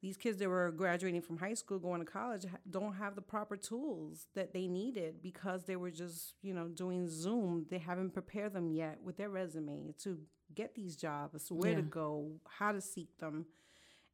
these 0.00 0.16
kids 0.16 0.38
that 0.38 0.48
were 0.48 0.70
graduating 0.70 1.22
from 1.22 1.36
high 1.38 1.54
school, 1.54 1.78
going 1.78 2.00
to 2.00 2.10
college, 2.10 2.44
don't 2.70 2.94
have 2.94 3.14
the 3.14 3.22
proper 3.22 3.56
tools 3.56 4.26
that 4.34 4.52
they 4.52 4.66
needed 4.66 5.22
because 5.22 5.64
they 5.64 5.76
were 5.76 5.90
just, 5.90 6.34
you 6.42 6.54
know, 6.54 6.68
doing 6.68 7.08
Zoom. 7.08 7.66
They 7.70 7.78
haven't 7.78 8.10
prepared 8.12 8.52
them 8.54 8.70
yet 8.70 8.98
with 9.02 9.16
their 9.16 9.30
resume 9.30 9.94
to 10.02 10.18
get 10.54 10.74
these 10.74 10.96
jobs, 10.96 11.50
where 11.50 11.74
to 11.74 11.82
go, 11.82 12.32
how 12.48 12.72
to 12.72 12.80
seek 12.80 13.18
them. 13.18 13.46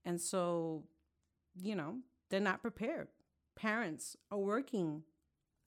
And 0.04 0.20
so, 0.20 0.84
you 1.60 1.74
know, 1.74 1.96
they're 2.30 2.40
not 2.40 2.62
prepared. 2.62 3.08
Parents 3.56 4.16
are 4.30 4.38
working 4.38 5.02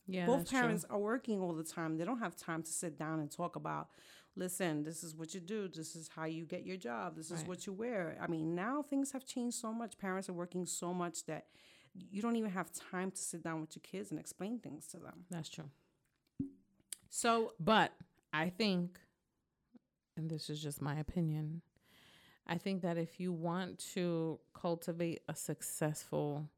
Yeah. 0.08 0.26
both 0.26 0.40
that's 0.40 0.50
true. 0.50 0.60
parents 0.60 0.86
are 0.90 1.00
working 1.00 1.40
all 1.42 1.54
the 1.54 1.64
time. 1.64 1.98
They 1.98 2.06
don't 2.06 2.20
have 2.20 2.36
time 2.36 2.64
to 2.64 2.72
sit 2.72 2.98
down 2.98 3.20
and 3.20 3.30
talk 3.32 3.56
about, 3.56 3.90
listen, 4.36 4.84
this 4.84 5.04
is 5.04 5.16
what 5.16 5.34
you 5.34 5.40
do. 5.40 5.68
This 5.68 5.96
is 5.96 6.08
how 6.10 6.26
you 6.26 6.46
get 6.46 6.66
your 6.66 6.78
job. 6.78 7.16
This 7.16 7.32
is 7.32 7.44
what 7.46 7.66
you 7.66 7.74
wear. 7.74 8.18
I 8.20 8.28
mean, 8.28 8.56
now 8.56 8.82
things 8.82 9.12
have 9.12 9.26
changed 9.26 9.58
so 9.58 9.72
much. 9.72 9.98
Parents 9.98 10.28
are 10.30 10.34
working 10.34 10.66
so 10.66 10.94
much 10.94 11.26
that 11.26 11.48
you 11.94 12.22
don't 12.22 12.36
even 12.36 12.50
have 12.52 12.72
time 12.72 13.12
to 13.12 13.22
sit 13.22 13.44
down 13.44 13.62
with 13.62 13.76
your 13.76 13.82
kids 13.84 14.10
and 14.12 14.20
explain 14.20 14.60
things 14.60 14.88
to 14.88 14.98
them. 14.98 15.26
That's 15.30 15.50
true. 15.50 15.70
So, 17.10 17.54
But 17.60 17.94
I 18.34 18.50
think, 18.50 19.00
and 20.18 20.30
this 20.30 20.50
is 20.50 20.60
just 20.62 20.82
my 20.82 20.98
opinion, 20.98 21.62
I 22.48 22.58
think 22.58 22.82
that 22.82 22.98
if 22.98 23.20
you 23.20 23.32
want 23.32 23.80
to 23.94 24.40
cultivate 24.54 25.22
a 25.28 25.36
successful 25.36 26.50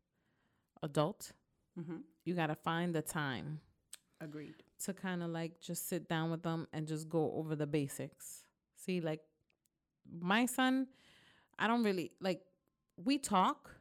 adult, 0.81 1.31
mhm, 1.79 2.03
you 2.23 2.33
got 2.33 2.47
to 2.47 2.55
find 2.55 2.93
the 2.95 3.01
time 3.01 3.61
agreed. 4.19 4.55
to 4.85 4.93
kind 4.93 5.21
of 5.23 5.29
like 5.29 5.59
just 5.61 5.87
sit 5.87 6.07
down 6.07 6.31
with 6.31 6.43
them 6.43 6.67
and 6.73 6.87
just 6.87 7.09
go 7.09 7.31
over 7.35 7.55
the 7.55 7.67
basics. 7.67 8.43
See, 8.75 8.99
like 9.01 9.21
my 10.19 10.45
son, 10.45 10.87
I 11.59 11.67
don't 11.67 11.83
really 11.83 12.11
like, 12.19 12.41
we 12.97 13.17
talk. 13.17 13.71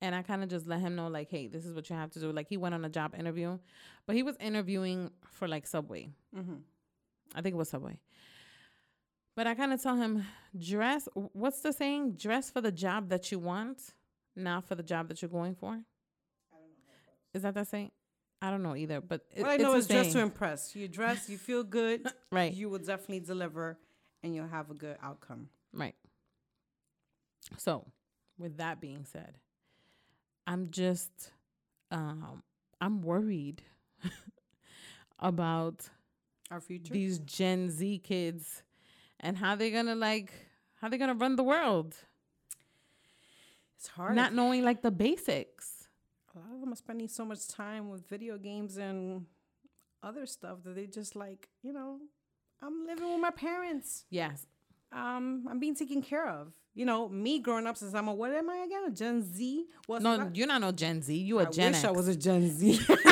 And 0.00 0.14
I 0.14 0.22
kind 0.22 0.42
of 0.42 0.50
just 0.50 0.66
let 0.66 0.80
him 0.80 0.96
know, 0.96 1.08
like, 1.08 1.30
hey, 1.30 1.46
this 1.46 1.64
is 1.64 1.74
what 1.74 1.88
you 1.88 1.96
have 1.96 2.10
to 2.10 2.20
do. 2.20 2.30
Like, 2.30 2.48
he 2.48 2.58
went 2.58 2.74
on 2.74 2.84
a 2.84 2.90
job 2.90 3.14
interview, 3.18 3.58
but 4.06 4.14
he 4.14 4.22
was 4.22 4.36
interviewing 4.38 5.10
for 5.24 5.48
like 5.48 5.66
Subway. 5.66 6.10
hmm 6.34 6.56
I 7.34 7.40
think 7.42 7.54
it 7.54 7.58
was 7.58 7.68
Subway. 7.70 7.98
But 9.36 9.46
I 9.46 9.54
kind 9.54 9.72
of 9.72 9.82
tell 9.82 9.96
him, 9.96 10.24
dress, 10.56 11.08
what's 11.14 11.60
the 11.60 11.72
saying? 11.72 12.12
Dress 12.12 12.50
for 12.50 12.60
the 12.60 12.70
job 12.70 13.08
that 13.08 13.32
you 13.32 13.38
want, 13.38 13.78
not 14.36 14.64
for 14.64 14.74
the 14.76 14.82
job 14.82 15.08
that 15.08 15.20
you're 15.22 15.28
going 15.28 15.54
for. 15.56 15.80
Is 17.32 17.42
that 17.42 17.54
that 17.54 17.66
saying? 17.66 17.90
I 18.40 18.50
don't 18.50 18.62
know 18.62 18.76
either, 18.76 19.00
but 19.00 19.22
it, 19.34 19.42
What 19.42 19.50
I 19.50 19.56
know 19.56 19.74
is 19.74 19.88
just 19.88 20.12
to 20.12 20.20
impress. 20.20 20.76
You 20.76 20.86
dress, 20.86 21.28
you 21.28 21.38
feel 21.38 21.64
good, 21.64 22.06
right, 22.30 22.52
you 22.52 22.68
will 22.68 22.78
definitely 22.78 23.20
deliver, 23.20 23.78
and 24.22 24.34
you'll 24.34 24.46
have 24.48 24.70
a 24.70 24.74
good 24.74 24.96
outcome. 25.02 25.48
right. 25.72 25.94
So, 27.58 27.86
with 28.38 28.56
that 28.58 28.80
being 28.80 29.04
said, 29.04 29.34
I'm 30.46 30.70
just, 30.70 31.10
um, 31.90 32.42
I'm 32.80 33.02
worried 33.02 33.62
about 35.18 35.88
Our 36.50 36.60
future. 36.60 36.92
these 36.94 37.18
Gen 37.20 37.70
Z 37.70 38.00
kids 38.04 38.62
and 39.24 39.38
how 39.38 39.56
they're 39.56 39.70
gonna 39.70 39.94
like, 39.96 40.32
how 40.80 40.88
they're 40.88 40.98
gonna 40.98 41.14
run 41.14 41.34
the 41.34 41.42
world. 41.42 41.96
it's 43.78 43.88
hard. 43.88 44.14
not 44.14 44.34
knowing 44.34 44.62
like 44.64 44.82
the 44.82 44.90
basics. 44.90 45.88
a 46.34 46.38
lot 46.38 46.52
of 46.54 46.60
them 46.60 46.72
are 46.72 46.76
spending 46.76 47.08
so 47.08 47.24
much 47.24 47.48
time 47.48 47.90
with 47.90 48.06
video 48.08 48.36
games 48.38 48.76
and 48.76 49.24
other 50.02 50.26
stuff 50.26 50.58
that 50.64 50.74
they 50.76 50.86
just 50.86 51.16
like, 51.16 51.48
you 51.62 51.72
know, 51.72 51.98
I'm 52.62 52.86
living 52.86 53.10
with 53.10 53.20
my 53.20 53.30
parents. 53.30 54.04
Yes. 54.10 54.46
Um, 54.92 55.46
I'm 55.50 55.58
being 55.58 55.74
taken 55.74 56.02
care 56.02 56.28
of. 56.28 56.52
You 56.74 56.84
know, 56.84 57.08
me 57.08 57.38
growing 57.38 57.66
up 57.66 57.76
since 57.76 57.94
I'm 57.94 58.08
a 58.08 58.14
what 58.14 58.32
am 58.32 58.50
I 58.50 58.58
again? 58.66 58.82
A 58.86 58.90
Gen 58.90 59.22
Z? 59.22 59.64
What's 59.86 60.02
No, 60.02 60.30
you're 60.34 60.46
not 60.46 60.60
no 60.60 60.72
Gen 60.72 61.00
Z. 61.02 61.14
You 61.16 61.38
a 61.38 61.46
I 61.46 61.50
Gen 61.50 61.72
wish 61.72 61.76
X. 61.76 61.84
I 61.84 61.90
was 61.92 62.08
a 62.08 62.16
Gen 62.16 62.50
Z. 62.50 62.80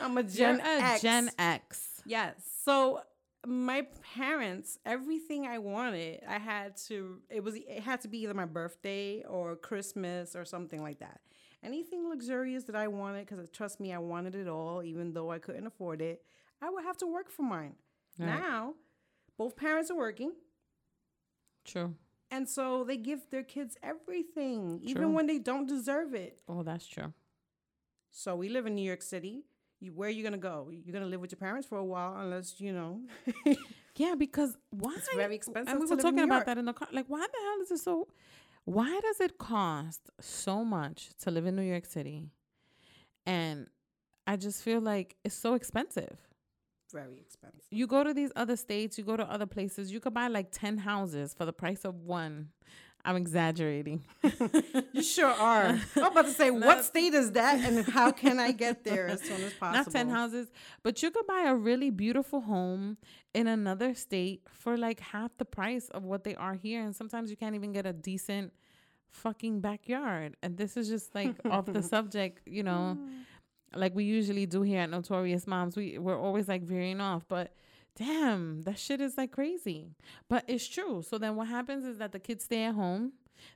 I'm 0.00 0.18
a 0.18 0.22
Gen 0.22 0.56
You're 0.56 0.66
a 0.66 0.80
X. 0.82 1.02
Gen 1.02 1.30
X. 1.38 1.88
Yes. 2.04 2.34
So 2.64 3.00
my 3.46 3.86
parents, 4.16 4.78
everything 4.84 5.46
I 5.46 5.58
wanted, 5.58 6.22
I 6.28 6.38
had 6.38 6.76
to. 6.88 7.18
It 7.30 7.42
was. 7.42 7.54
It 7.54 7.82
had 7.82 8.00
to 8.02 8.08
be 8.08 8.18
either 8.22 8.34
my 8.34 8.44
birthday 8.46 9.24
or 9.28 9.56
Christmas 9.56 10.34
or 10.34 10.44
something 10.44 10.82
like 10.82 10.98
that. 10.98 11.20
Anything 11.62 12.08
luxurious 12.08 12.64
that 12.64 12.76
I 12.76 12.88
wanted, 12.88 13.26
because 13.26 13.40
uh, 13.44 13.46
trust 13.52 13.80
me, 13.80 13.92
I 13.92 13.98
wanted 13.98 14.34
it 14.34 14.48
all, 14.48 14.82
even 14.82 15.12
though 15.12 15.30
I 15.30 15.38
couldn't 15.38 15.66
afford 15.66 16.00
it. 16.00 16.22
I 16.62 16.70
would 16.70 16.84
have 16.84 16.96
to 16.98 17.06
work 17.06 17.30
for 17.30 17.42
mine. 17.42 17.74
Now, 18.18 18.74
both 19.36 19.56
parents 19.56 19.90
are 19.90 19.96
working. 19.96 20.32
True. 21.64 21.94
And 22.30 22.48
so 22.48 22.84
they 22.84 22.96
give 22.96 23.30
their 23.30 23.42
kids 23.42 23.76
everything, 23.82 24.80
True. 24.80 24.90
even 24.90 25.12
when 25.14 25.26
they 25.26 25.38
don't 25.38 25.66
deserve 25.66 26.14
it. 26.14 26.40
Oh, 26.48 26.62
that's 26.62 26.86
true. 26.86 27.12
So 28.10 28.34
we 28.36 28.48
live 28.48 28.66
in 28.66 28.74
New 28.74 28.82
York 28.82 29.02
City. 29.02 29.44
You, 29.80 29.92
where 29.92 30.08
are 30.08 30.12
you 30.12 30.22
gonna 30.24 30.38
go? 30.38 30.70
You're 30.72 30.92
gonna 30.92 31.06
live 31.06 31.20
with 31.20 31.30
your 31.32 31.38
parents 31.38 31.66
for 31.68 31.78
a 31.78 31.84
while, 31.84 32.16
unless 32.18 32.60
you 32.60 32.72
know. 32.72 33.00
Yeah, 33.96 34.14
because 34.16 34.56
why? 34.70 34.94
It's 34.96 35.08
very 35.16 35.34
expensive 35.34 35.72
And 35.74 35.80
we 35.82 35.86
were 35.90 35.96
talking 36.00 36.20
about 36.20 36.46
that 36.46 36.56
in 36.56 36.66
the 36.66 36.72
car. 36.72 36.86
Like, 36.92 37.06
why 37.08 37.18
the 37.18 37.38
hell 37.44 37.60
is 37.62 37.70
it 37.72 37.78
so? 37.82 38.06
Why 38.64 39.00
does 39.02 39.20
it 39.20 39.38
cost 39.38 40.02
so 40.20 40.64
much 40.64 41.10
to 41.22 41.32
live 41.32 41.46
in 41.46 41.56
New 41.56 41.62
York 41.62 41.84
City? 41.84 42.30
And 43.26 43.66
I 44.26 44.36
just 44.36 44.62
feel 44.62 44.80
like 44.80 45.16
it's 45.24 45.34
so 45.34 45.54
expensive. 45.54 46.16
very 46.92 47.18
expensive. 47.18 47.62
You 47.70 47.86
go 47.86 48.04
to 48.04 48.14
these 48.14 48.30
other 48.36 48.56
states, 48.56 48.98
you 48.98 49.04
go 49.04 49.16
to 49.16 49.24
other 49.30 49.46
places, 49.46 49.90
you 49.92 50.00
could 50.00 50.14
buy 50.14 50.28
like 50.28 50.52
10 50.52 50.78
houses 50.78 51.34
for 51.34 51.44
the 51.44 51.52
price 51.52 51.84
of 51.84 51.94
one. 52.04 52.50
I'm 53.04 53.16
exaggerating. 53.16 54.04
You 54.92 55.02
sure 55.04 55.30
are. 55.30 55.78
I'm 55.94 56.04
about 56.04 56.24
to 56.24 56.32
say, 56.32 56.50
what 56.50 56.84
state 56.84 57.14
is 57.14 57.32
that, 57.32 57.60
and 57.60 57.86
how 57.86 58.10
can 58.10 58.40
I 58.40 58.50
get 58.50 58.82
there 58.82 59.06
as 59.06 59.20
soon 59.22 59.40
as 59.42 59.52
possible? 59.52 59.84
Not 59.84 59.92
10 59.92 60.08
houses, 60.08 60.48
but 60.82 61.00
you 61.02 61.12
could 61.12 61.26
buy 61.26 61.44
a 61.46 61.54
really 61.54 61.90
beautiful 61.90 62.40
home 62.40 62.96
in 63.32 63.46
another 63.46 63.94
state 63.94 64.42
for 64.50 64.76
like 64.76 64.98
half 64.98 65.30
the 65.38 65.44
price 65.44 65.88
of 65.90 66.02
what 66.02 66.24
they 66.24 66.34
are 66.34 66.54
here. 66.54 66.82
And 66.82 66.96
sometimes 66.96 67.30
you 67.30 67.36
can't 67.36 67.54
even 67.54 67.72
get 67.72 67.86
a 67.86 67.92
decent 67.92 68.52
fucking 69.10 69.60
backyard. 69.60 70.36
And 70.42 70.56
this 70.56 70.76
is 70.76 70.88
just 70.88 71.14
like 71.14 71.36
off 71.48 71.66
the 71.66 71.82
subject, 71.94 72.40
you 72.46 72.64
know, 72.64 72.98
mm. 72.98 73.24
like 73.74 73.94
we 73.94 74.04
usually 74.04 74.46
do 74.46 74.62
here 74.62 74.80
at 74.80 74.90
Notorious 74.90 75.46
Moms. 75.46 75.76
We, 75.76 75.98
we're 75.98 76.18
always 76.18 76.48
like 76.48 76.62
veering 76.62 77.00
off, 77.00 77.24
but 77.28 77.54
damn, 77.98 78.62
that 78.62 78.78
shit 78.78 79.00
is 79.00 79.18
like 79.18 79.32
crazy. 79.32 79.88
But 80.28 80.44
it's 80.46 80.66
true. 80.66 81.02
So 81.02 81.18
then 81.18 81.36
what 81.36 81.48
happens 81.48 81.84
is 81.84 81.98
that 81.98 82.12
the 82.12 82.18
kids 82.18 82.44
stay 82.44 82.64
at 82.64 82.74
home. 82.74 83.12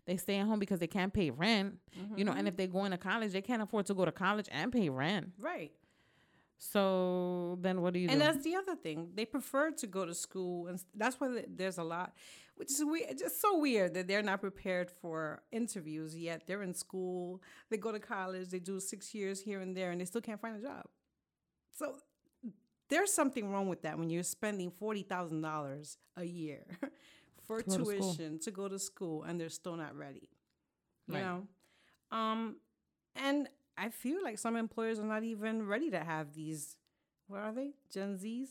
They 0.07 0.17
stay 0.17 0.39
at 0.39 0.47
home 0.47 0.59
because 0.59 0.79
they 0.79 0.87
can't 0.87 1.13
pay 1.13 1.31
rent, 1.31 1.79
you 2.17 2.25
know, 2.25 2.33
and 2.33 2.47
if 2.47 2.53
mm-hmm. 2.53 2.59
they're 2.59 2.67
going 2.69 2.93
to 2.93 2.99
college, 2.99 3.33
they 3.33 3.43
can't 3.43 3.63
afford 3.63 3.87
to 3.87 3.95
go 3.95 4.05
to 4.05 4.13
college 4.13 4.47
and 4.53 4.71
pay 4.71 4.89
rent. 4.89 5.33
Right. 5.41 5.73
So 6.59 7.59
then 7.61 7.83
what 7.83 7.93
do 7.93 7.99
you 7.99 8.07
do? 8.07 8.13
And 8.13 8.21
do? 8.21 8.27
that's 8.27 8.45
the 8.45 8.55
other 8.55 8.77
thing. 8.77 9.09
They 9.17 9.25
prefer 9.25 9.73
to 9.73 9.87
go 9.89 10.05
to 10.05 10.15
school, 10.15 10.69
and 10.69 10.81
that's 10.95 11.19
why 11.19 11.43
there's 11.49 11.79
a 11.79 11.83
lot, 11.83 12.13
which 12.55 12.71
is 12.71 12.85
weird. 12.85 13.19
Just 13.19 13.41
so 13.41 13.59
weird 13.59 13.95
that 13.95 14.07
they're 14.07 14.23
not 14.23 14.41
prepared 14.41 14.89
for 14.89 15.43
interviews 15.51 16.17
yet. 16.17 16.43
They're 16.47 16.63
in 16.63 16.75
school, 16.75 17.43
they 17.69 17.77
go 17.77 17.91
to 17.91 17.99
college, 17.99 18.51
they 18.51 18.61
do 18.61 18.79
six 18.79 19.13
years 19.13 19.41
here 19.43 19.61
and 19.61 19.77
there, 19.77 19.91
and 19.91 20.01
they 20.01 20.05
still 20.05 20.21
can't 20.21 20.41
find 20.41 20.57
a 20.57 20.61
job. 20.61 20.85
So 21.77 21.97
there's 22.93 23.13
something 23.13 23.51
wrong 23.51 23.69
with 23.69 23.83
that 23.83 23.99
when 23.99 24.11
you're 24.11 24.23
spending 24.25 24.71
forty 24.71 25.03
thousand 25.03 25.43
dollars 25.43 25.99
a 26.17 26.25
year 26.25 26.65
for 27.47 27.59
To 27.59 27.65
go 27.65 27.79
to 27.79 27.85
tuition 27.85 28.39
to 28.41 28.51
go 28.53 28.69
to 28.69 28.79
school, 28.79 29.25
and 29.25 29.41
they're 29.41 29.51
still 29.51 29.77
not 29.77 29.97
ready. 29.97 30.29
You 31.09 31.15
Right. 31.17 31.23
know, 31.23 31.49
um, 32.13 32.57
and 33.17 33.49
I 33.77 33.91
feel 33.91 34.23
like 34.23 34.39
some 34.39 34.57
employers 34.57 34.99
are 35.01 35.07
not 35.07 35.25
even 35.25 35.67
ready 35.67 35.91
to 35.91 36.01
have 36.05 36.35
these 36.35 36.77
what 37.29 37.41
are 37.41 37.53
they? 37.53 37.73
Gen 37.93 38.19
Zs? 38.19 38.49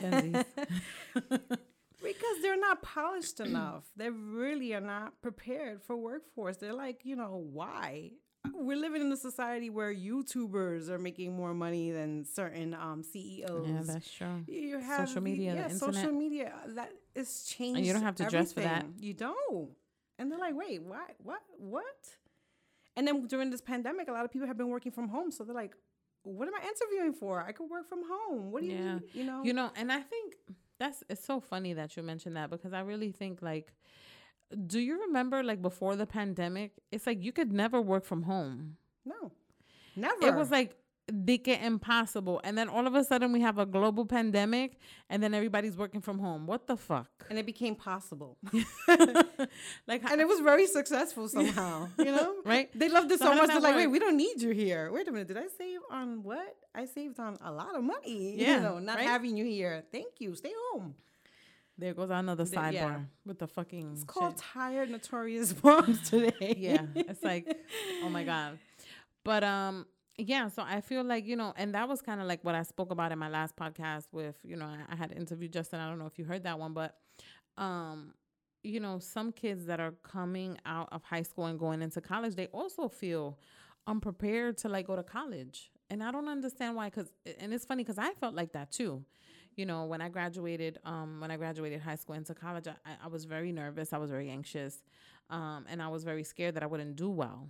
Gen 0.00 0.16
Zs. 0.22 0.44
because 2.02 2.42
they're 2.42 2.60
not 2.60 2.82
polished 2.82 3.40
enough. 3.40 3.84
They 3.96 4.10
really 4.10 4.74
are 4.74 4.80
not 4.80 5.20
prepared 5.22 5.82
for 5.82 5.96
workforce. 5.96 6.56
They're 6.56 6.74
like, 6.74 7.04
you 7.04 7.16
know, 7.16 7.44
why? 7.52 8.12
We're 8.54 8.76
living 8.78 9.02
in 9.02 9.12
a 9.12 9.16
society 9.16 9.68
where 9.70 9.92
YouTubers 9.94 10.88
are 10.88 10.98
making 10.98 11.34
more 11.36 11.52
money 11.52 11.90
than 11.90 12.24
certain 12.24 12.74
um, 12.74 13.02
CEOs. 13.02 13.66
Yeah, 13.68 13.80
that's 13.84 14.10
true. 14.10 14.44
You 14.48 14.78
have 14.78 15.08
Social 15.08 15.22
media, 15.22 15.54
yeah, 15.54 15.68
social 15.68 16.12
media 16.12 16.52
that 16.68 16.90
is 17.14 17.44
changed. 17.44 17.80
you 17.86 17.92
don't 17.92 18.02
have 18.02 18.16
to 18.16 18.24
dress 18.24 18.52
for 18.52 18.60
that. 18.60 18.86
You 18.98 19.12
don't. 19.14 19.70
And 20.18 20.30
they're 20.30 20.38
like, 20.38 20.54
wait, 20.56 20.82
why? 20.82 21.06
What? 21.22 21.40
What? 21.58 21.84
And 22.96 23.06
then 23.06 23.26
during 23.26 23.50
this 23.50 23.60
pandemic, 23.60 24.08
a 24.08 24.12
lot 24.12 24.24
of 24.24 24.30
people 24.32 24.46
have 24.48 24.56
been 24.58 24.68
working 24.68 24.92
from 24.92 25.08
home, 25.08 25.30
so 25.30 25.44
they're 25.44 25.54
like, 25.54 25.74
what 26.22 26.48
am 26.48 26.54
I 26.54 26.60
interviewing 26.66 27.12
for? 27.14 27.42
I 27.42 27.52
could 27.52 27.70
work 27.70 27.88
from 27.88 28.00
home. 28.08 28.50
What 28.50 28.62
do 28.62 28.68
you, 28.68 28.74
Yeah. 28.76 28.98
you 29.14 29.24
know? 29.24 29.42
You 29.42 29.52
know, 29.54 29.70
and 29.76 29.90
I 29.92 30.00
think 30.00 30.34
that's 30.78 31.02
it's 31.10 31.24
so 31.24 31.40
funny 31.40 31.72
that 31.74 31.96
you 31.96 32.02
mentioned 32.02 32.36
that 32.36 32.50
because 32.50 32.72
I 32.72 32.80
really 32.80 33.12
think 33.12 33.42
like 33.42 33.72
do 34.66 34.78
you 34.80 35.00
remember 35.02 35.42
like 35.42 35.62
before 35.62 35.96
the 35.96 36.06
pandemic, 36.06 36.72
it's 36.90 37.06
like 37.06 37.22
you 37.22 37.32
could 37.32 37.52
never 37.52 37.80
work 37.80 38.04
from 38.04 38.22
home. 38.24 38.76
no, 39.04 39.32
never. 39.96 40.26
It 40.26 40.34
was 40.34 40.50
like 40.50 40.76
they 41.12 41.38
get 41.38 41.62
impossible. 41.62 42.40
And 42.44 42.56
then 42.56 42.68
all 42.68 42.86
of 42.86 42.94
a 42.94 43.02
sudden 43.04 43.32
we 43.32 43.40
have 43.40 43.58
a 43.58 43.66
global 43.66 44.06
pandemic 44.06 44.78
and 45.08 45.22
then 45.22 45.34
everybody's 45.34 45.76
working 45.76 46.00
from 46.00 46.18
home. 46.18 46.46
What 46.46 46.66
the 46.66 46.76
fuck? 46.76 47.10
and 47.28 47.38
it 47.38 47.46
became 47.46 47.74
possible. 47.74 48.36
like 49.86 50.08
and 50.10 50.20
it 50.20 50.28
was 50.28 50.40
very 50.40 50.66
successful 50.66 51.28
somehow. 51.28 51.88
you 51.98 52.06
know, 52.06 52.36
Right? 52.44 52.70
They 52.78 52.88
loved 52.88 53.10
it 53.10 53.18
So 53.18 53.26
so, 53.26 53.34
much. 53.34 53.48
They're 53.48 53.60
like, 53.60 53.76
wait, 53.76 53.88
we 53.88 53.98
don't 53.98 54.16
need 54.16 54.40
you 54.40 54.50
here. 54.50 54.90
Wait 54.92 55.08
a 55.08 55.12
minute, 55.12 55.28
did 55.28 55.36
I 55.38 55.48
save 55.58 55.80
on 55.90 56.22
what? 56.22 56.56
I 56.74 56.84
saved 56.84 57.18
on 57.18 57.36
a 57.44 57.50
lot 57.50 57.74
of 57.74 57.82
money. 57.82 58.34
Yeah, 58.36 58.56
you 58.56 58.60
know, 58.60 58.78
not 58.78 58.96
right? 58.96 59.06
having 59.06 59.36
you 59.36 59.44
here. 59.44 59.82
Thank 59.90 60.20
you. 60.20 60.34
Stay 60.34 60.52
home. 60.72 60.94
There 61.80 61.94
goes 61.94 62.10
another 62.10 62.44
The- 62.44 62.56
sidebar 62.56 62.72
yeah. 62.72 62.98
with 63.26 63.38
the 63.38 63.46
fucking 63.48 63.92
It's 63.94 64.04
called 64.04 64.34
shit. 64.34 64.44
tired 64.54 64.90
notorious 64.90 65.54
moms 65.64 66.08
today. 66.08 66.54
yeah 66.58 66.82
it's 66.94 67.22
like 67.22 67.46
oh 68.04 68.08
my 68.08 68.24
god 68.32 68.58
but 69.24 69.42
um 69.44 69.86
yeah 70.18 70.48
so 70.48 70.62
i 70.66 70.80
feel 70.80 71.02
like 71.04 71.26
you 71.26 71.36
know 71.36 71.52
and 71.56 71.74
that 71.74 71.88
was 71.88 72.02
kind 72.02 72.20
of 72.20 72.26
like 72.26 72.44
what 72.44 72.54
i 72.54 72.62
spoke 72.62 72.90
about 72.90 73.10
in 73.12 73.18
my 73.18 73.28
last 73.28 73.56
podcast 73.56 74.04
with 74.12 74.36
you 74.44 74.56
know 74.56 74.66
I, 74.66 74.92
I 74.92 74.96
had 74.96 75.12
interviewed 75.12 75.52
justin 75.52 75.80
i 75.80 75.88
don't 75.88 75.98
know 75.98 76.06
if 76.06 76.18
you 76.18 76.24
heard 76.24 76.42
that 76.44 76.58
one 76.58 76.74
but 76.74 76.96
um 77.56 78.12
you 78.62 78.80
know 78.80 78.98
some 78.98 79.32
kids 79.32 79.64
that 79.66 79.80
are 79.80 79.92
coming 80.02 80.58
out 80.66 80.88
of 80.92 81.02
high 81.02 81.22
school 81.22 81.46
and 81.46 81.58
going 81.58 81.80
into 81.82 82.00
college 82.00 82.34
they 82.34 82.46
also 82.48 82.88
feel 82.88 83.38
unprepared 83.86 84.58
to 84.58 84.68
like 84.68 84.86
go 84.86 84.94
to 84.96 85.02
college 85.02 85.70
and 85.88 86.02
i 86.02 86.10
don't 86.12 86.28
understand 86.28 86.76
why 86.76 86.90
because 86.90 87.10
and 87.38 87.54
it's 87.54 87.64
funny 87.64 87.82
because 87.82 87.98
i 87.98 88.10
felt 88.20 88.34
like 88.34 88.52
that 88.52 88.70
too 88.70 89.02
you 89.56 89.66
know 89.66 89.84
when 89.84 90.00
i 90.00 90.08
graduated 90.08 90.78
um 90.84 91.20
when 91.20 91.30
i 91.30 91.36
graduated 91.36 91.80
high 91.80 91.94
school 91.96 92.14
into 92.14 92.34
college 92.34 92.66
i, 92.68 92.74
I 93.04 93.08
was 93.08 93.24
very 93.24 93.52
nervous 93.52 93.92
i 93.92 93.98
was 93.98 94.10
very 94.10 94.30
anxious 94.30 94.82
um 95.30 95.66
and 95.68 95.82
i 95.82 95.88
was 95.88 96.04
very 96.04 96.24
scared 96.24 96.54
that 96.54 96.62
i 96.62 96.66
wouldn't 96.66 96.96
do 96.96 97.10
well 97.10 97.48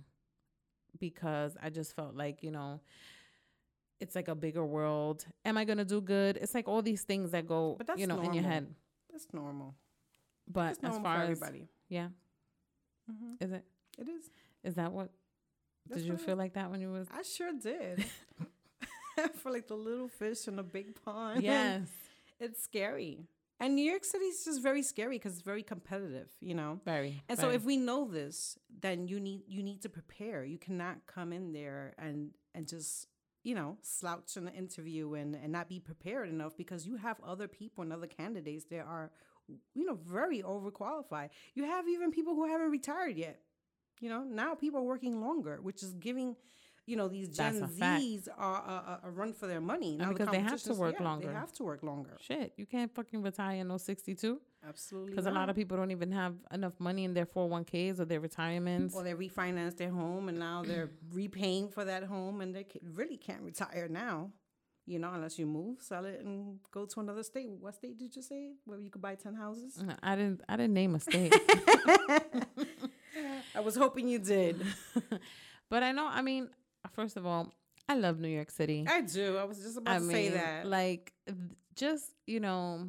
because 0.99 1.55
i 1.61 1.69
just 1.69 1.95
felt 1.95 2.15
like 2.15 2.43
you 2.43 2.51
know 2.51 2.81
it's 3.99 4.15
like 4.15 4.27
a 4.27 4.35
bigger 4.35 4.65
world 4.65 5.25
am 5.45 5.57
i 5.57 5.63
gonna 5.63 5.85
do 5.85 6.01
good 6.01 6.37
it's 6.37 6.53
like 6.55 6.67
all 6.67 6.81
these 6.81 7.03
things 7.03 7.31
that 7.31 7.47
go 7.47 7.75
But 7.77 7.87
that's 7.87 7.99
you 7.99 8.07
know 8.07 8.19
in 8.21 8.33
your 8.33 8.43
head 8.43 8.67
That's 9.11 9.27
normal. 9.33 9.75
but 10.47 10.77
That's 10.81 10.95
as 10.97 11.01
far 11.01 11.15
for 11.17 11.21
as 11.23 11.29
everybody. 11.31 11.67
yeah 11.89 12.07
hmm 13.09 13.33
is 13.39 13.51
it 13.51 13.63
It 13.97 14.07
is. 14.09 14.29
is 14.63 14.75
that 14.75 14.91
what 14.91 15.09
That's 15.87 16.01
did 16.01 16.07
you 16.07 16.17
feel 16.17 16.35
like 16.35 16.53
that 16.53 16.71
when 16.71 16.81
you 16.81 16.91
was 16.91 17.07
I 17.11 17.21
sure 17.23 17.51
did. 17.53 18.03
for 19.35 19.51
like 19.51 19.67
the 19.67 19.75
little 19.75 20.07
fish 20.07 20.47
in 20.47 20.59
a 20.59 20.63
big 20.63 20.95
pond. 21.03 21.43
yes 21.43 21.87
It's 22.39 22.63
scary. 22.63 23.27
And 23.59 23.75
New 23.75 23.83
York 23.83 24.03
City 24.03 24.25
is 24.25 24.43
just 24.43 24.63
very 24.63 24.81
scary 24.81 25.17
because 25.19 25.33
it's 25.33 25.43
very 25.43 25.61
competitive, 25.61 26.29
you 26.39 26.55
know? 26.55 26.79
very 26.83 27.21
And 27.29 27.37
so 27.37 27.51
if 27.51 27.63
we 27.63 27.77
know 27.77 28.07
this, 28.07 28.57
then 28.81 29.07
you 29.07 29.19
need 29.19 29.43
you 29.47 29.61
need 29.61 29.81
to 29.83 29.89
prepare. 29.89 30.43
You 30.43 30.57
cannot 30.57 31.05
come 31.05 31.31
in 31.31 31.53
there 31.53 31.93
and 31.99 32.31
and 32.55 32.67
just 32.67 33.05
you 33.43 33.53
know 33.53 33.77
slouch 33.83 34.35
in 34.37 34.45
the 34.45 34.53
interview 34.53 35.13
and 35.13 35.35
and 35.35 35.51
not 35.51 35.69
be 35.69 35.79
prepared 35.79 36.29
enough 36.29 36.57
because 36.57 36.87
you 36.87 36.95
have 36.97 37.17
other 37.23 37.47
people 37.47 37.83
and 37.83 37.93
other 37.93 38.07
candidates 38.07 38.65
that 38.71 38.79
are 38.81 39.11
you 39.75 39.85
know 39.85 39.97
very 40.07 40.41
overqualified. 40.41 41.29
You 41.53 41.65
have 41.65 41.87
even 41.87 42.09
people 42.09 42.33
who 42.33 42.47
haven't 42.47 42.71
retired 42.71 43.15
yet. 43.15 43.41
You 43.99 44.09
know 44.09 44.23
now 44.23 44.55
people 44.55 44.79
are 44.79 44.89
working 44.95 45.21
longer, 45.21 45.59
which 45.61 45.83
is 45.83 45.93
giving. 45.93 46.35
You 46.91 46.97
know 46.97 47.07
these 47.07 47.29
Gen 47.29 47.59
That's 47.59 47.71
a 47.71 47.75
fact. 47.75 48.03
Zs 48.03 48.27
are 48.37 48.55
a, 48.55 48.71
a, 48.71 48.99
a 49.07 49.11
run 49.11 49.31
for 49.39 49.47
their 49.47 49.61
money. 49.61 49.95
Now 49.97 50.07
the 50.09 50.13
because 50.13 50.29
they 50.35 50.39
have 50.41 50.61
to 50.63 50.73
work 50.73 50.95
yeah, 50.99 51.05
longer. 51.09 51.27
They 51.27 51.33
have 51.33 51.53
to 51.53 51.63
work 51.63 51.83
longer. 51.83 52.17
shit 52.19 52.51
you 52.57 52.65
can't 52.65 52.93
fucking 52.93 53.21
retire 53.21 53.61
in 53.61 53.67
no 53.69 53.77
62 53.77 54.39
Absolutely. 54.67 55.11
because 55.11 55.25
a 55.25 55.31
lot 55.31 55.49
of 55.49 55.55
people 55.55 55.77
don't 55.77 55.91
even 55.91 56.11
have 56.11 56.33
enough 56.51 56.73
money 56.79 57.05
in 57.05 57.13
their 57.13 57.25
401ks 57.25 57.99
or 58.01 58.05
their 58.05 58.19
retirements 58.19 58.93
Well, 58.93 59.05
they 59.05 59.13
refinanced 59.13 59.77
their 59.77 59.89
home 60.01 60.27
and 60.29 60.37
now 60.37 60.63
they're 60.69 60.89
repaying 61.21 61.69
for 61.69 61.83
that 61.85 62.03
home 62.03 62.41
and 62.41 62.53
they 62.55 62.65
really 62.99 63.17
can't 63.17 63.41
retire 63.41 63.87
now. 63.89 64.31
You 64.85 64.99
know, 64.99 65.11
unless 65.13 65.39
you 65.39 65.45
move, 65.45 65.77
sell 65.81 66.03
it, 66.05 66.19
and 66.25 66.59
go 66.71 66.85
to 66.85 66.99
another 66.99 67.23
state. 67.23 67.49
What 67.65 67.75
state 67.75 67.97
did 67.97 68.13
you 68.15 68.21
say 68.31 68.41
where 68.65 68.79
you 68.79 68.89
could 68.89 69.01
buy 69.01 69.15
ten 69.15 69.35
houses? 69.35 69.77
Mm, 69.81 69.95
i 70.03 70.15
didn't 70.17 70.41
i 70.49 70.57
didn't 70.57 70.73
name 70.73 70.95
a 70.95 70.99
state 70.99 71.33
I 73.55 73.59
was 73.67 73.75
hoping 73.75 74.07
you 74.07 74.19
did. 74.19 74.55
but 75.69 75.83
i 75.83 75.91
know 75.91 76.07
i 76.07 76.21
mean 76.21 76.49
first 76.89 77.17
of 77.17 77.25
all 77.25 77.53
i 77.89 77.93
love 77.95 78.19
new 78.19 78.27
york 78.29 78.49
city 78.51 78.85
I 78.87 79.01
do. 79.01 79.37
I 79.37 79.43
was 79.43 79.59
just 79.59 79.77
about 79.77 79.95
I 79.95 79.99
to 79.99 80.03
mean, 80.03 80.15
say 80.15 80.29
that. 80.29 80.65
like, 80.65 81.13
just 81.75 82.11
you 82.27 82.39
know, 82.39 82.87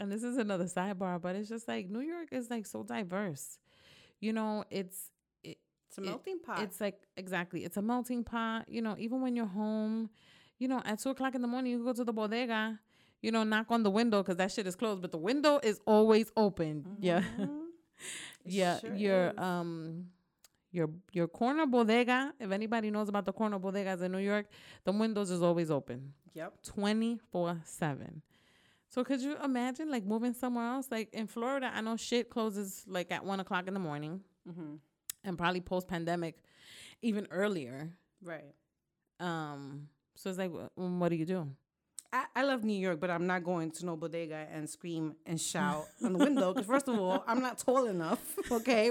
and 0.00 0.10
this 0.12 0.22
is 0.22 0.36
another 0.36 0.64
sidebar, 0.64 1.20
but 1.20 1.36
it's 1.36 1.48
just 1.48 1.68
like 1.68 1.88
New 1.88 2.00
York 2.00 2.28
is 2.32 2.50
like 2.50 2.66
so 2.66 2.82
diverse. 2.82 3.58
You 4.20 4.32
know, 4.32 4.64
it's 4.70 5.10
it, 5.42 5.58
it's 5.88 5.98
a 5.98 6.00
melting 6.00 6.38
pot. 6.40 6.62
it's 6.62 6.80
like 6.80 6.96
exactly, 7.16 7.64
it's 7.64 7.76
a 7.76 7.82
melting 7.82 8.24
pot. 8.24 8.64
You 8.68 8.82
know, 8.82 8.96
even 8.98 9.20
when 9.22 9.36
you're 9.36 9.46
home, 9.46 10.10
you 10.58 10.68
know, 10.68 10.82
at 10.84 10.98
two 11.00 11.10
o'clock 11.10 11.34
in 11.34 11.42
the 11.42 11.48
morning, 11.48 11.72
you 11.72 11.84
go 11.84 11.92
to 11.92 12.04
the 12.04 12.12
bodega. 12.12 12.78
You 13.22 13.32
know, 13.32 13.42
knock 13.44 13.66
on 13.70 13.82
the 13.84 13.90
window 13.90 14.22
because 14.22 14.36
that 14.36 14.52
shit 14.52 14.66
is 14.66 14.76
closed, 14.76 15.00
but 15.00 15.10
the 15.12 15.18
window 15.18 15.58
is 15.62 15.80
always 15.86 16.30
open. 16.36 16.84
Yeah, 17.00 17.22
Mhm. 17.38 17.60
It 18.44 18.52
yeah. 18.52 18.78
sure 18.80 18.94
your 18.94 19.28
is. 19.30 19.38
um, 19.38 20.06
your 20.74 20.90
your 21.12 21.28
corner 21.28 21.66
bodega. 21.66 22.32
If 22.40 22.50
anybody 22.50 22.90
knows 22.90 23.08
about 23.08 23.24
the 23.24 23.32
corner 23.32 23.58
bodegas 23.58 24.02
in 24.02 24.12
New 24.12 24.18
York, 24.18 24.46
the 24.84 24.92
windows 24.92 25.30
is 25.30 25.40
always 25.42 25.70
open. 25.70 26.12
Yep. 26.34 26.52
24 26.64 27.60
7. 27.64 28.22
So 28.88 29.02
could 29.04 29.20
you 29.20 29.36
imagine 29.42 29.90
like 29.90 30.04
moving 30.04 30.34
somewhere 30.34 30.66
else? 30.66 30.88
Like 30.90 31.08
in 31.12 31.26
Florida, 31.26 31.70
I 31.72 31.80
know 31.80 31.96
shit 31.96 32.28
closes 32.30 32.84
like 32.86 33.10
at 33.12 33.24
one 33.24 33.40
o'clock 33.40 33.68
in 33.68 33.74
the 33.74 33.80
morning 33.80 34.20
Mm-hmm. 34.48 34.74
and 35.24 35.38
probably 35.38 35.60
post 35.62 35.88
pandemic 35.88 36.36
even 37.00 37.26
earlier. 37.30 37.90
Right. 38.22 38.52
Um, 39.20 39.88
so 40.16 40.28
it's 40.28 40.38
like, 40.38 40.50
wh- 40.50 40.76
what 41.00 41.08
do 41.08 41.16
you 41.16 41.24
do? 41.24 41.48
I, 42.14 42.26
I 42.36 42.42
love 42.44 42.62
New 42.62 42.78
York, 42.78 43.00
but 43.00 43.10
I'm 43.10 43.26
not 43.26 43.42
going 43.42 43.72
to 43.72 43.86
no 43.86 43.96
bodega 43.96 44.46
and 44.52 44.70
scream 44.70 45.16
and 45.26 45.40
shout 45.40 45.86
on 46.04 46.12
the 46.12 46.18
window. 46.20 46.52
Because 46.54 46.66
first 46.68 46.86
of 46.86 46.96
all, 46.98 47.24
I'm 47.26 47.42
not 47.42 47.58
tall 47.58 47.86
enough. 47.86 48.20
Okay, 48.52 48.90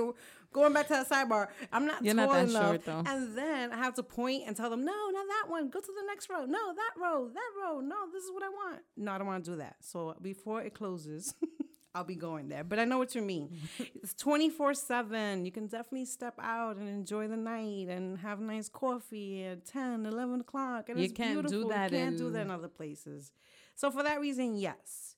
going 0.52 0.74
back 0.74 0.88
to 0.88 0.94
that 0.94 1.10
sidebar, 1.10 1.48
I'm 1.72 1.86
not 1.86 2.04
You're 2.04 2.16
tall 2.16 2.28
not 2.28 2.34
that 2.34 2.50
enough. 2.50 2.66
short, 2.66 2.86
though. 2.86 3.04
And 3.08 3.38
then 3.38 3.72
I 3.72 3.78
have 3.78 3.94
to 3.96 4.04
point 4.04 4.44
and 4.46 4.58
tell 4.58 4.70
them, 4.70 4.84
no, 4.84 4.92
not 4.92 5.26
that 5.28 5.46
one. 5.50 5.70
Go 5.70 5.80
to 5.80 5.86
the 5.88 6.06
next 6.06 6.30
row. 6.30 6.46
No, 6.46 6.74
that 6.76 6.92
row. 7.02 7.30
That 7.34 7.52
row. 7.62 7.80
No, 7.80 7.96
this 8.12 8.24
is 8.26 8.32
what 8.34 8.44
I 8.44 8.50
want. 8.50 8.82
No, 8.98 9.14
I 9.14 9.18
don't 9.18 9.28
want 9.28 9.46
to 9.46 9.52
do 9.52 9.58
that. 9.58 9.78
So 9.80 10.16
before 10.22 10.62
it 10.62 10.74
closes. 10.74 11.34
I'll 11.96 12.04
be 12.04 12.16
going 12.16 12.50
there, 12.50 12.64
but 12.64 12.80
I 12.80 12.86
know 12.86 12.98
what 12.98 13.14
you 13.14 13.22
mean. 13.22 13.52
It's 14.04 14.14
24 14.16 14.74
7. 14.74 15.46
You 15.46 15.52
can 15.52 15.68
definitely 15.68 16.06
step 16.06 16.34
out 16.42 16.78
and 16.78 16.90
enjoy 16.90 17.28
the 17.28 17.38
night 17.38 17.88
and 17.90 18.18
have 18.20 18.40
nice 18.40 18.68
coffee 18.68 19.44
at 19.44 19.66
10, 19.66 20.06
11 20.06 20.42
o'clock. 20.42 20.90
And 20.90 20.98
You 20.98 21.06
it's 21.06 21.14
can't 21.14 21.36
do 21.36 21.42
beautiful. 21.50 21.70
that 21.70 21.92
You 21.92 21.98
can't 22.00 22.18
do 22.18 22.32
that 22.32 22.42
in- 22.42 22.48
in 22.48 22.52
other 22.52 22.68
places. 22.68 23.32
So 23.76 23.92
for 23.92 24.02
that 24.04 24.20
reason, 24.20 24.56
yes. 24.56 25.16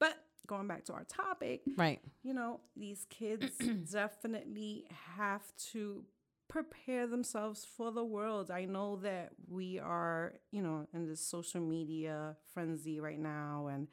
But 0.00 0.14
going 0.46 0.66
back 0.66 0.84
to 0.86 0.92
our 0.92 1.04
topic, 1.04 1.62
Right. 1.76 2.00
you 2.22 2.34
know, 2.34 2.60
these 2.76 3.06
kids 3.08 3.46
definitely 3.92 4.86
have 5.16 5.42
to 5.72 6.04
prepare 6.48 7.06
themselves 7.06 7.64
for 7.76 7.92
the 7.92 8.04
world. 8.04 8.50
I 8.50 8.64
know 8.64 8.96
that 8.96 9.32
we 9.48 9.78
are, 9.78 10.34
you 10.50 10.62
know, 10.62 10.88
in 10.92 11.06
this 11.06 11.20
social 11.20 11.60
media 11.60 12.36
frenzy 12.52 12.98
right 13.00 13.18
now 13.20 13.68
and 13.72 13.86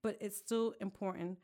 but 0.00 0.16
it's 0.20 0.38
still 0.38 0.74
important 0.80 1.38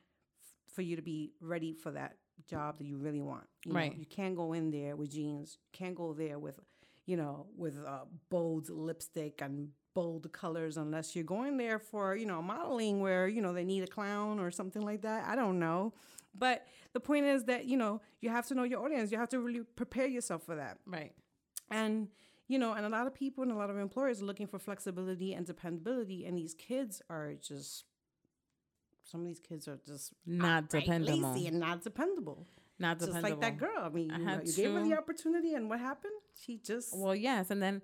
for 0.74 0.82
you 0.82 0.96
to 0.96 1.02
be 1.02 1.32
ready 1.40 1.72
for 1.72 1.90
that 1.92 2.16
job 2.48 2.78
that 2.78 2.84
you 2.86 2.96
really 2.96 3.20
want. 3.20 3.44
You 3.64 3.72
know, 3.72 3.78
Right. 3.78 3.96
you 3.96 4.06
can't 4.06 4.36
go 4.36 4.52
in 4.52 4.70
there 4.70 4.96
with 4.96 5.10
jeans. 5.12 5.58
You 5.62 5.78
can't 5.78 5.94
go 5.94 6.12
there 6.12 6.38
with, 6.38 6.58
you 7.06 7.16
know, 7.16 7.46
with 7.56 7.76
uh, 7.86 8.04
bold 8.28 8.68
lipstick 8.68 9.40
and 9.40 9.68
bold 9.94 10.30
colors 10.32 10.76
unless 10.76 11.14
you're 11.14 11.24
going 11.24 11.56
there 11.56 11.78
for, 11.78 12.16
you 12.16 12.26
know, 12.26 12.42
modeling 12.42 13.00
where, 13.00 13.28
you 13.28 13.40
know, 13.40 13.52
they 13.52 13.64
need 13.64 13.84
a 13.84 13.86
clown 13.86 14.40
or 14.40 14.50
something 14.50 14.82
like 14.82 15.02
that. 15.02 15.24
I 15.28 15.36
don't 15.36 15.58
know. 15.60 15.94
But 16.36 16.66
the 16.92 16.98
point 17.00 17.26
is 17.26 17.44
that, 17.44 17.66
you 17.66 17.76
know, 17.76 18.00
you 18.20 18.28
have 18.30 18.46
to 18.48 18.54
know 18.56 18.64
your 18.64 18.84
audience. 18.84 19.12
You 19.12 19.18
have 19.18 19.28
to 19.28 19.38
really 19.38 19.62
prepare 19.76 20.08
yourself 20.08 20.42
for 20.42 20.56
that. 20.56 20.78
Right. 20.86 21.12
And 21.70 22.08
you 22.46 22.58
know, 22.58 22.74
and 22.74 22.84
a 22.84 22.90
lot 22.90 23.06
of 23.06 23.14
people 23.14 23.42
and 23.42 23.50
a 23.50 23.54
lot 23.56 23.70
of 23.70 23.78
employers 23.78 24.20
are 24.20 24.26
looking 24.26 24.46
for 24.46 24.58
flexibility 24.58 25.32
and 25.32 25.46
dependability, 25.46 26.26
and 26.26 26.36
these 26.36 26.52
kids 26.52 27.00
are 27.08 27.32
just 27.40 27.84
some 29.04 29.20
of 29.20 29.26
these 29.26 29.40
kids 29.40 29.68
are 29.68 29.78
just 29.86 30.12
Not 30.26 30.68
dependable. 30.70 31.32
lazy 31.32 31.46
and 31.46 31.60
not 31.60 31.82
dependable. 31.82 32.46
Not 32.78 32.98
Just 32.98 33.08
dependable. 33.12 33.40
like 33.40 33.40
that 33.40 33.58
girl. 33.58 33.84
I 33.84 33.88
mean, 33.90 34.10
I 34.10 34.18
you, 34.18 34.24
know, 34.24 34.40
you 34.44 34.52
gave 34.52 34.72
her 34.72 34.82
the 34.82 34.96
opportunity, 34.98 35.54
and 35.54 35.68
what 35.68 35.78
happened? 35.78 36.12
She 36.44 36.58
just 36.58 36.94
Well, 36.96 37.14
yes, 37.14 37.50
and 37.50 37.62
then, 37.62 37.82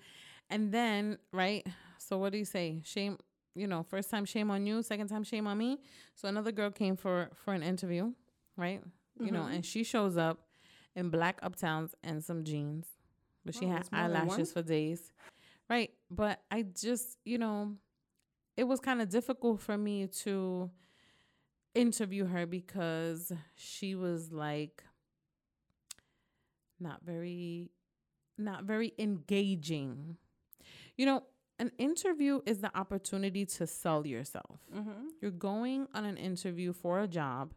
and 0.49 0.73
then, 0.73 1.19
right? 1.33 1.65
So 1.99 2.19
what 2.19 2.33
do 2.33 2.39
you 2.39 2.45
say? 2.45 2.81
Shame, 2.85 3.19
you 3.55 3.67
know, 3.69 3.83
first 3.85 4.11
time 4.11 4.25
shame 4.25 4.51
on 4.51 4.67
you, 4.67 4.83
second 4.83 5.09
time 5.09 5.23
shame 5.23 5.47
on 5.47 5.57
me. 5.59 5.79
So 6.15 6.29
another 6.29 6.51
girl 6.53 6.71
came 6.71 6.97
for 6.97 7.31
for 7.45 7.55
an 7.55 7.63
interview, 7.63 8.13
right? 8.57 8.83
You 9.21 9.31
know, 9.31 9.43
Mhm. 9.43 9.55
and 9.57 9.65
she 9.67 9.85
shows 9.85 10.17
up 10.17 10.49
in 10.97 11.11
black 11.11 11.41
uptowns 11.43 11.95
and 12.03 12.25
some 12.25 12.43
jeans, 12.43 12.87
but 13.45 13.55
she 13.55 13.67
Oh, 13.67 13.69
had 13.69 13.83
it's 13.83 13.93
more 13.93 14.09
than 14.09 14.13
one? 14.27 14.27
eyelashes 14.29 14.53
for 14.53 14.63
days, 14.63 15.13
right? 15.69 15.93
But 16.11 16.43
I 16.51 16.63
just, 16.63 17.19
you 17.25 17.39
know, 17.39 17.77
it 18.57 18.65
was 18.65 18.81
kind 18.81 19.01
of 19.01 19.09
difficult 19.09 19.61
for 19.61 19.77
me 19.79 20.07
to 20.25 20.71
interview 21.75 22.27
her 22.27 22.47
because 22.47 23.33
she 23.55 23.95
was 23.95 24.33
like 24.33 24.83
not 26.79 27.03
very 27.05 27.71
not 28.39 28.65
very 28.65 28.95
engaging. 28.99 30.17
You 30.97 31.07
know, 31.07 31.23
an 31.59 31.73
interview 31.79 32.41
is 32.47 32.59
the 32.61 32.77
opportunity 32.77 33.45
to 33.45 33.67
sell 33.67 34.07
yourself. 34.07 34.61
mm-hmm. 34.75 35.09
You're 35.21 35.31
going 35.31 35.89
on 35.95 36.05
an 36.07 36.17
interview 36.17 36.73
for 36.73 37.01
a 37.01 37.07
job 37.07 37.53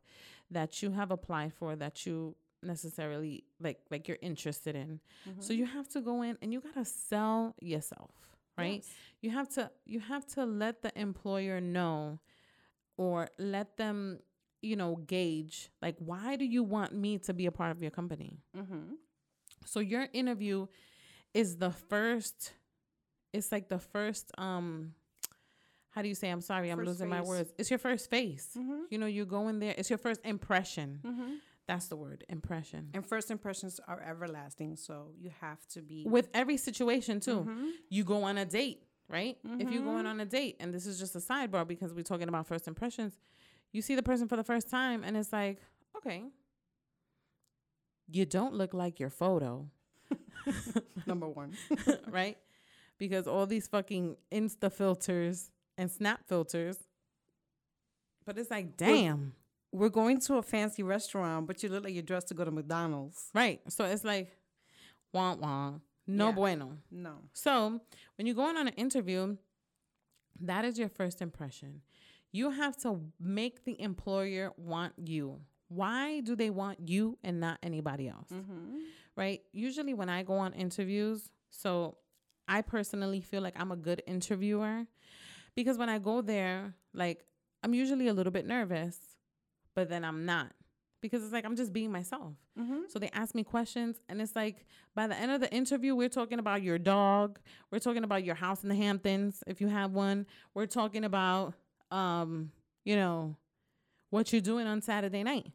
that 0.51 0.81
you 0.83 0.91
have 0.91 1.09
applied 1.09 1.53
for 1.53 1.75
that 1.77 2.05
you 2.05 2.35
necessarily 2.61 3.43
like 3.59 3.79
like 3.91 4.07
you're 4.07 4.19
interested 4.21 4.75
in. 4.75 4.99
So 5.39 5.53
you 5.53 5.65
have 5.65 5.87
to 5.89 6.01
go 6.01 6.21
in 6.21 6.37
and 6.41 6.53
you 6.53 6.61
got 6.61 6.75
to 6.75 6.85
sell 6.85 7.55
yourself, 7.61 8.11
right? 8.57 8.85
You 9.21 9.31
have 9.31 9.49
to 9.55 9.71
you 9.85 9.99
have 10.01 10.25
to 10.35 10.45
let 10.45 10.81
the 10.81 10.97
employer 10.99 11.59
know 11.61 12.19
or 12.97 13.27
let 13.37 13.77
them, 13.77 14.19
you 14.61 14.75
know, 14.75 14.95
gauge 14.95 15.69
like 15.81 15.95
why 15.99 16.35
do 16.35 16.45
you 16.45 16.63
want 16.63 16.93
me 16.93 17.17
to 17.19 17.33
be 17.33 17.45
a 17.45 17.51
part 17.51 17.71
of 17.71 17.81
your 17.81 17.91
company? 17.91 18.39
Mm-hmm. 18.57 18.93
So 19.65 19.79
your 19.79 20.07
interview 20.13 20.67
is 21.33 21.57
the 21.57 21.71
first 21.71 22.53
it's 23.31 23.51
like 23.51 23.67
the 23.67 23.79
first 23.79 24.31
um 24.37 24.93
how 25.91 26.01
do 26.01 26.07
you 26.07 26.15
say 26.15 26.29
I'm 26.29 26.41
sorry, 26.41 26.71
I'm 26.71 26.77
First 26.79 26.87
losing 26.87 27.09
my 27.09 27.21
words. 27.21 27.53
It's 27.57 27.69
your 27.69 27.77
first 27.77 28.09
face. 28.09 28.49
Mm-hmm. 28.57 28.81
You 28.89 28.97
know, 28.97 29.05
you 29.05 29.25
go 29.25 29.47
in 29.47 29.59
there, 29.59 29.75
it's 29.77 29.91
your 29.91 29.99
first 29.99 30.21
impression. 30.25 30.99
Mm-hmm. 31.05 31.33
That's 31.67 31.87
the 31.87 31.95
word, 31.95 32.25
impression. 32.29 32.89
And 32.93 33.05
first 33.05 33.31
impressions 33.31 33.79
are 33.87 34.01
everlasting, 34.01 34.75
so 34.75 35.11
you 35.17 35.31
have 35.39 35.65
to 35.69 35.81
be 35.81 36.03
With 36.05 36.29
every 36.33 36.57
situation 36.57 37.19
too. 37.19 37.45
Mhm. 37.47 37.71
You 37.89 38.03
go 38.03 38.23
on 38.23 38.37
a 38.37 38.45
date, 38.45 38.81
right? 39.09 39.37
If 39.59 39.71
you're 39.71 39.83
going 39.83 39.99
mm-hmm. 39.99 40.07
on 40.07 40.19
a 40.19 40.25
date, 40.25 40.57
and 40.59 40.73
this 40.73 40.85
is 40.85 40.99
just 40.99 41.15
a 41.15 41.19
sidebar 41.19 41.67
because 41.67 41.93
we're 41.93 42.03
talking 42.03 42.27
about 42.27 42.47
first 42.47 42.67
impressions, 42.67 43.13
you 43.71 43.81
see 43.81 43.95
the 43.95 44.03
person 44.03 44.27
for 44.27 44.35
the 44.35 44.43
first 44.43 44.69
time 44.69 45.03
and 45.03 45.17
it's 45.17 45.33
like, 45.33 45.59
okay, 45.97 46.23
you 48.09 48.25
don't 48.25 48.53
look 48.53 48.73
like 48.73 48.99
your 48.99 49.09
photo. 49.09 49.67
number 51.07 51.27
one. 51.27 51.53
right? 52.07 52.37
Because 52.97 53.27
all 53.27 53.45
these 53.45 53.67
fucking 53.67 54.17
Insta 54.31 54.71
filters 54.71 55.51
and 55.77 55.89
Snap 55.89 56.21
filters. 56.27 56.77
But 58.25 58.37
it's 58.37 58.51
like, 58.51 58.77
damn. 58.77 59.33
We're 59.71 59.89
going 59.89 60.19
to 60.21 60.35
a 60.35 60.43
fancy 60.43 60.83
restaurant, 60.83 61.47
but 61.47 61.63
you 61.63 61.69
look 61.69 61.83
like 61.83 61.93
you're 61.93 62.03
dressed 62.03 62.27
to 62.27 62.35
go 62.35 62.45
to 62.45 62.51
McDonald's. 62.51 63.31
Right. 63.33 63.59
So 63.69 63.85
it's 63.85 64.03
like, 64.03 64.37
wah 65.11 65.33
wah. 65.33 65.73
No 66.07 66.27
Yeah. 66.29 66.35
bueno. 66.35 66.77
No. 66.91 67.15
So 67.33 67.79
when 68.17 68.25
you're 68.25 68.35
going 68.35 68.57
on 68.57 68.67
an 68.67 68.73
interview, 68.73 69.37
that 70.41 70.65
is 70.65 70.77
your 70.77 70.89
first 70.89 71.21
impression. 71.21 71.81
You 72.31 72.49
have 72.51 72.75
to 72.77 72.99
make 73.19 73.63
the 73.63 73.79
employer 73.79 74.51
want 74.57 74.93
you. 74.97 75.39
Why 75.69 76.19
do 76.21 76.35
they 76.35 76.49
want 76.49 76.87
you 76.89 77.17
and 77.23 77.39
not 77.39 77.59
anybody 77.63 78.07
else? 78.09 78.29
Mm-hmm. 78.31 78.79
right? 79.15 79.41
Usually 79.53 79.93
when 79.93 80.09
I 80.09 80.23
go 80.23 80.33
on 80.33 80.53
interviews, 80.53 81.29
so 81.51 81.97
I 82.47 82.61
personally 82.63 83.21
feel 83.21 83.41
like 83.41 83.53
I'm 83.59 83.71
a 83.71 83.75
good 83.75 84.01
interviewer 84.07 84.85
because 85.55 85.77
when 85.77 85.87
I 85.89 85.99
go 85.99 86.21
there, 86.21 86.73
like 86.93 87.23
I'm 87.63 87.73
usually 87.75 88.07
a 88.07 88.13
little 88.13 88.31
bit 88.31 88.45
nervous, 88.47 88.97
but 89.75 89.87
then 89.89 90.03
I'm 90.03 90.25
not 90.25 90.51
because 91.03 91.21
it's 91.23 91.31
like 91.33 91.45
I'm 91.45 91.55
just 91.55 91.71
being 91.71 91.91
myself. 91.91 92.33
Mm-hmm. 92.59 92.81
So 92.89 92.97
they 92.97 93.09
ask 93.13 93.35
me 93.35 93.43
questions 93.43 93.97
and 94.09 94.19
it's 94.19 94.35
like 94.35 94.65
by 94.95 95.05
the 95.05 95.15
end 95.15 95.31
of 95.31 95.39
the 95.41 95.53
interview, 95.53 95.93
we're 95.95 96.09
talking 96.09 96.39
about 96.39 96.63
your 96.63 96.79
dog, 96.79 97.39
we're 97.71 97.77
talking 97.79 98.03
about 98.03 98.23
your 98.23 98.33
house 98.35 98.63
in 98.63 98.69
the 98.69 98.75
Hamptons 98.75 99.43
if 99.45 99.61
you 99.61 99.67
have 99.67 99.91
one. 99.91 100.25
We're 100.55 100.65
talking 100.65 101.03
about 101.03 101.53
um, 101.91 102.51
you 102.85 102.95
know, 102.95 103.35
what 104.09 104.31
you're 104.33 104.41
doing 104.41 104.65
on 104.65 104.81
Saturday 104.81 105.21
night 105.23 105.51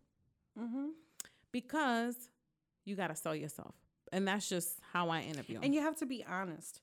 Mm-hmm. 0.58 0.88
because 1.52 2.16
you 2.84 2.96
got 2.96 3.08
to 3.08 3.14
sell 3.16 3.34
yourself. 3.34 3.74
And 4.12 4.26
that's 4.26 4.48
just 4.48 4.78
how 4.92 5.08
I 5.10 5.20
interview. 5.22 5.60
And 5.62 5.74
you 5.74 5.80
have 5.82 5.96
to 5.96 6.06
be 6.06 6.24
honest. 6.28 6.80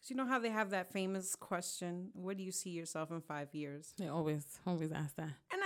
'Cause 0.00 0.10
you 0.10 0.16
know 0.16 0.26
how 0.26 0.40
they 0.40 0.50
have 0.50 0.70
that 0.70 0.92
famous 0.92 1.36
question, 1.36 2.10
where 2.12 2.34
do 2.34 2.42
you 2.42 2.50
see 2.50 2.70
yourself 2.70 3.12
in 3.12 3.20
five 3.20 3.54
years? 3.54 3.94
they 3.96 4.08
always 4.08 4.44
always 4.66 4.90
ask 4.90 5.14
that. 5.14 5.30
And 5.52 5.61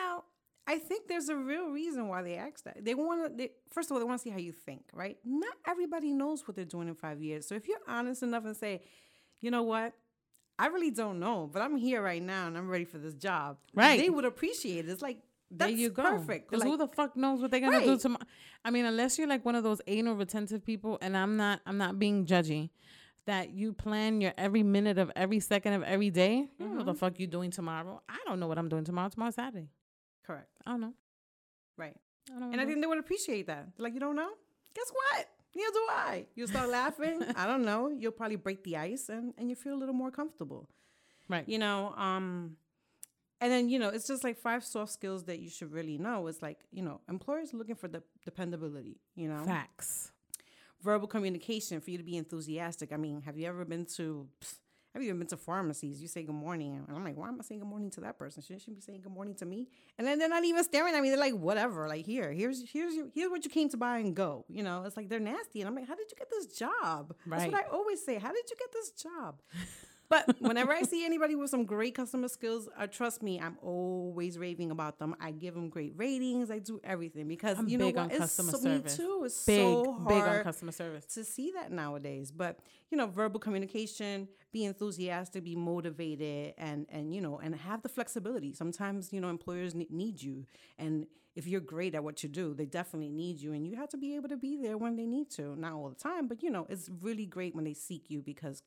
I 0.67 0.79
think 0.79 1.07
there's 1.07 1.29
a 1.29 1.37
real 1.37 1.69
reason 1.69 2.09
why 2.09 2.23
they 2.23 2.37
ask 2.37 2.65
that. 2.65 2.85
They 2.85 2.95
want 2.95 3.39
to, 3.39 3.51
first 3.71 3.89
of 3.89 3.95
all, 3.95 4.01
they 4.01 4.05
want 4.05 4.21
to 4.21 4.23
see 4.25 4.31
how 4.31 4.39
you 4.39 4.53
think, 4.53 4.83
right? 4.93 5.17
Not 5.25 5.55
everybody 5.67 6.13
knows 6.13 6.47
what 6.47 6.57
they're 6.57 6.65
doing 6.65 6.89
in 6.89 6.95
five 6.95 7.23
years. 7.23 7.47
So 7.47 7.55
if 7.55 7.69
you're 7.69 7.79
honest 7.87 8.23
enough 8.23 8.45
and 8.45 8.57
say, 8.57 8.83
you 9.41 9.51
know 9.51 9.63
what? 9.63 9.93
I 10.59 10.67
really 10.69 10.91
don't 10.91 11.21
know, 11.21 11.49
but 11.53 11.63
I'm 11.63 11.77
here 11.77 12.03
right 12.03 12.23
now 12.23 12.47
and 12.47 12.57
I'm 12.57 12.69
ready 12.69 12.85
for 12.85 12.99
this 12.99 13.15
job. 13.15 13.59
Right. 13.75 14.01
They 14.01 14.11
would 14.11 14.25
appreciate 14.25 14.87
it. 14.87 14.91
It's 14.91 15.03
like, 15.03 15.19
There 15.51 15.69
that's 15.69 15.79
you 15.79 15.91
go. 15.91 16.03
perfect. 16.03 16.51
Because 16.51 16.65
Like, 16.65 16.71
who 16.71 16.77
the 16.79 16.89
fuck 16.89 17.17
knows 17.17 17.41
what 17.41 17.51
they're 17.51 17.61
gonna 17.61 17.85
do 17.85 17.99
tomorrow? 17.99 18.25
I 18.65 18.71
mean, 18.71 18.87
unless 18.87 19.19
you're 19.19 19.29
like 19.29 19.45
one 19.45 19.55
of 19.55 19.63
those 19.63 19.81
anal 19.87 20.17
retentive 20.17 20.65
people, 20.65 20.99
and 21.01 21.17
I'm 21.17 21.37
not. 21.37 21.61
I'm 21.67 21.79
not 21.79 21.99
being 21.99 22.27
judgy. 22.27 22.71
That 23.27 23.51
you 23.51 23.73
plan 23.73 24.21
your 24.21 24.33
every 24.39 24.63
minute 24.63 24.99
of 24.99 25.11
every 25.15 25.41
second 25.41 25.75
of 25.75 25.83
every 25.83 26.11
day. 26.11 26.37
You 26.37 26.49
don't 26.59 26.71
know 26.71 26.77
what 26.77 26.87
the 26.87 26.93
mm-hmm. 26.93 26.99
fuck 26.99 27.21
you 27.21 27.27
doing 27.27 27.51
tomorrow. 27.51 28.01
I 28.09 28.19
don't 28.25 28.41
know 28.41 28.47
what 28.47 28.57
I'm 28.57 28.69
doing 28.69 28.85
tomorrow. 28.85 29.09
Tomorrow's 29.09 29.35
Saturday. 29.35 29.69
Correct. 30.27 30.49
I 30.67 30.71
don't 30.73 30.81
know. 30.81 30.95
Right. 31.77 31.95
I 32.29 32.33
don't 32.33 32.41
know. 32.41 32.53
And 32.53 32.61
I 32.61 32.67
think 32.67 32.81
they 32.81 32.87
would 32.87 32.99
appreciate 32.99 33.47
that. 33.47 33.69
They're 33.77 33.85
like, 33.85 33.95
you 33.95 34.01
don't 34.01 34.17
know? 34.17 34.31
Guess 34.75 34.91
what? 34.93 35.27
Neither 35.55 35.71
do 35.73 35.87
I. 35.91 36.27
You'll 36.35 36.49
start 36.49 36.69
laughing. 36.69 37.23
I 37.37 37.47
don't 37.47 37.65
know. 37.65 37.89
You'll 37.89 38.13
probably 38.13 38.37
break 38.37 38.63
the 38.65 38.77
ice 38.77 39.09
and, 39.09 39.33
and 39.39 39.49
you 39.49 39.57
feel 39.57 39.75
a 39.75 39.81
little 39.81 39.95
more 39.95 40.11
comfortable. 40.11 40.69
right. 41.29 41.49
You 41.49 41.59
know, 41.59 41.95
um, 41.97 42.57
and 43.41 43.53
then, 43.53 43.69
you 43.69 43.79
know, 43.79 43.89
it's 43.91 44.07
just 44.07 44.25
like 44.25 44.39
five 44.39 44.65
soft 44.65 44.93
skills 44.93 45.25
that 45.25 45.39
you 45.39 45.51
should 45.51 45.71
really 45.73 45.99
know. 45.99 46.27
It's 46.27 46.41
like, 46.43 46.59
you 46.73 46.83
know, 46.83 47.01
employers 47.09 47.53
looking 47.53 47.75
for 47.75 47.87
the 47.89 48.03
dependability, 48.25 48.99
you 49.15 49.29
know, 49.29 49.45
Facts. 49.45 50.11
verbal 50.83 51.07
communication 51.07 51.81
for 51.81 51.91
you 51.91 51.99
to 51.99 52.05
be 52.05 52.17
enthusiastic. 52.17 52.93
I 52.93 52.97
mean, 52.97 53.21
have 53.23 53.37
you 53.39 53.47
ever 53.47 53.65
been 53.67 53.85
to, 53.97 54.27
pfft, 54.43 54.55
you 55.03 55.11
ever 55.11 55.19
been 55.19 55.29
to 55.29 55.37
pharmacies? 55.37 56.01
You 56.01 56.09
say 56.09 56.23
good 56.23 56.35
morning. 56.35 56.85
And 56.87 56.97
I'm 56.97 57.05
like, 57.05 57.17
why 57.17 57.29
am 57.29 57.39
I 57.41 57.45
saying 57.45 57.61
good 57.61 57.69
morning 57.69 57.91
to 57.93 58.01
that 58.03 58.19
person? 58.19 58.43
Shouldn't 58.43 58.63
she 58.63 58.71
be 58.73 58.81
saying 58.81 59.03
good 59.03 59.13
morning 59.13 59.35
to 59.37 59.47
me? 59.47 59.69
And 59.99 60.07
then 60.07 60.19
they're 60.19 60.29
not 60.29 60.45
even 60.45 60.63
staring 60.65 60.95
at 60.95 61.03
me. 61.03 61.11
They're 61.11 61.19
like, 61.19 61.35
whatever. 61.35 61.89
Like, 61.89 62.05
here, 62.05 62.33
here's 62.33 62.69
here's 62.71 62.95
your, 62.95 63.07
here's 63.15 63.31
what 63.31 63.45
you 63.45 63.51
came 63.51 63.69
to 63.71 63.77
buy 63.77 63.99
and 63.99 64.15
go. 64.15 64.45
You 64.49 64.63
know, 64.63 64.85
it's 64.85 64.97
like 64.97 65.09
they're 65.09 65.21
nasty. 65.21 65.61
And 65.61 65.69
I'm 65.69 65.75
like, 65.75 65.89
how 65.89 65.95
did 65.95 66.11
you 66.11 66.17
get 66.17 66.31
this 66.31 66.47
job? 66.59 67.15
That's 67.27 67.45
what 67.53 67.55
I 67.55 67.69
always 67.73 68.05
say. 68.05 68.19
How 68.19 68.33
did 68.33 68.45
you 68.51 68.57
get 68.57 68.73
this 68.73 68.91
job? 68.91 69.41
But 70.09 70.41
whenever 70.41 70.73
I 70.73 70.83
see 70.83 71.05
anybody 71.05 71.35
with 71.35 71.51
some 71.51 71.65
great 71.65 71.95
customer 71.95 72.29
skills, 72.29 72.69
uh, 72.79 72.87
trust 72.87 73.23
me, 73.23 73.41
I'm 73.41 73.57
always 73.63 74.39
raving 74.39 74.71
about 74.71 74.99
them. 74.99 75.15
I 75.21 75.33
give 75.33 75.55
them 75.55 75.69
great 75.69 75.95
ratings. 75.97 76.51
I 76.51 76.59
do 76.59 76.81
everything 76.85 77.27
because 77.29 77.59
I'm 77.59 77.69
you 77.69 77.79
know 77.79 77.87
big 77.87 77.97
what? 77.97 78.03
on 78.05 78.11
It's 78.11 78.19
customer 78.19 78.53
so, 78.53 78.59
service. 78.59 78.99
Me 78.99 79.05
too. 79.05 79.23
It's 79.25 79.45
Big, 79.45 79.59
so 79.61 80.05
big 80.07 80.19
hard 80.19 80.39
on 80.39 80.45
customer 80.45 80.73
service. 80.73 81.05
to 81.07 81.25
see 81.25 81.51
that 81.53 81.73
nowadays. 81.73 82.31
But 82.31 82.59
you 82.91 82.97
know, 82.97 83.07
verbal 83.07 83.41
communication, 83.41 84.29
be 84.53 84.65
enthusiastic, 84.65 85.45
be 85.45 85.57
motivated, 85.57 86.55
and 86.59 86.87
and 86.89 87.15
you 87.15 87.21
know, 87.21 87.39
and 87.39 87.55
have 87.55 87.83
the 87.83 87.89
flexibility. 87.89 88.53
Sometimes 88.53 89.13
you 89.13 89.21
know 89.21 89.29
employers 89.29 89.75
need 89.75 90.23
you, 90.23 90.47
and 90.79 91.07
if 91.35 91.47
you're 91.47 91.61
great 91.61 91.95
at 91.95 92.03
what 92.03 92.23
you 92.23 92.29
do, 92.29 92.55
they 92.55 92.65
definitely 92.65 93.11
need 93.11 93.41
you, 93.41 93.53
and 93.53 93.67
you 93.67 93.77
have 93.77 93.89
to 93.91 93.97
be 93.97 94.15
able 94.17 94.29
to 94.29 94.37
be 94.37 94.57
there 94.57 94.79
when 94.79 94.97
they 94.97 95.07
need 95.07 95.31
to. 95.31 95.55
Not 95.57 95.73
all 95.73 95.89
the 95.89 95.95
time, 95.97 96.29
but 96.29 96.43
you 96.43 96.51
know, 96.51 96.67
it's 96.71 96.89
really 97.01 97.27
great 97.27 97.55
when 97.55 97.65
they 97.65 97.75
seek 97.75 98.09
you 98.09 98.23
because 98.23 98.63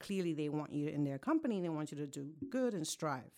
clearly 0.00 0.32
they 0.34 0.48
want 0.48 0.72
you 0.72 0.88
in 0.88 1.04
their 1.04 1.18
company. 1.18 1.60
They 1.60 1.68
want 1.68 1.90
you 1.92 1.98
to 1.98 2.06
do 2.06 2.30
good 2.50 2.74
and 2.74 2.86
strive. 2.86 3.30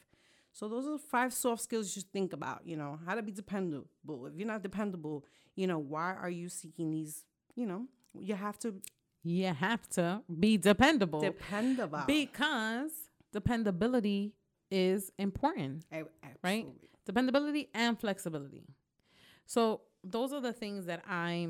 So 0.53 0.69
those 0.69 0.87
are 0.87 0.99
five 0.99 1.33
soft 1.33 1.63
skills 1.63 1.87
you 1.95 2.01
should 2.03 2.13
think 2.13 2.33
about. 2.33 2.63
You 2.65 2.77
know, 2.77 2.99
how 3.07 3.15
to 3.15 3.23
be 3.23 3.33
dependable. 3.33 4.27
If 4.27 4.35
you're 4.37 4.47
not 4.49 4.63
dependable, 4.63 5.25
you 5.55 5.67
know, 5.67 5.79
why 5.79 6.15
are 6.15 6.31
you 6.31 6.49
seeking 6.49 6.91
these? 6.91 7.25
You 7.55 7.67
know, 7.67 7.87
you 8.19 8.35
have 8.35 8.59
to 8.61 8.75
You 9.23 9.47
have 9.55 9.89
to 9.91 10.23
be 10.39 10.57
dependable 10.57 11.21
dependable. 11.21 12.05
because 12.07 12.91
dependability 13.33 14.35
is 14.71 15.11
important. 15.19 15.85
Right? 16.43 16.67
Dependability 17.07 17.69
and 17.75 17.99
flexibility. 17.99 18.65
So 19.47 19.83
those 20.05 20.33
are 20.33 20.41
the 20.41 20.53
things 20.53 20.87
that 20.87 21.03
I 21.09 21.49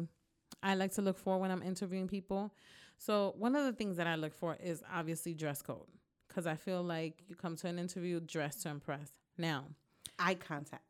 I 0.62 0.74
like 0.74 0.92
to 0.94 1.02
look 1.02 1.18
for 1.18 1.38
when 1.38 1.50
I'm 1.50 1.62
interviewing 1.62 2.08
people. 2.08 2.52
So 3.00 3.34
one 3.38 3.56
of 3.56 3.64
the 3.64 3.72
things 3.72 3.96
that 3.96 4.06
I 4.06 4.16
look 4.16 4.34
for 4.34 4.58
is 4.62 4.82
obviously 4.94 5.32
dress 5.32 5.62
code 5.62 5.86
because 6.28 6.46
I 6.46 6.54
feel 6.54 6.82
like 6.82 7.22
you 7.28 7.34
come 7.34 7.56
to 7.56 7.66
an 7.66 7.78
interview 7.78 8.20
dressed 8.20 8.62
to 8.64 8.68
impress. 8.68 9.10
Now, 9.38 9.64
Eye 10.18 10.34
contact. 10.34 10.84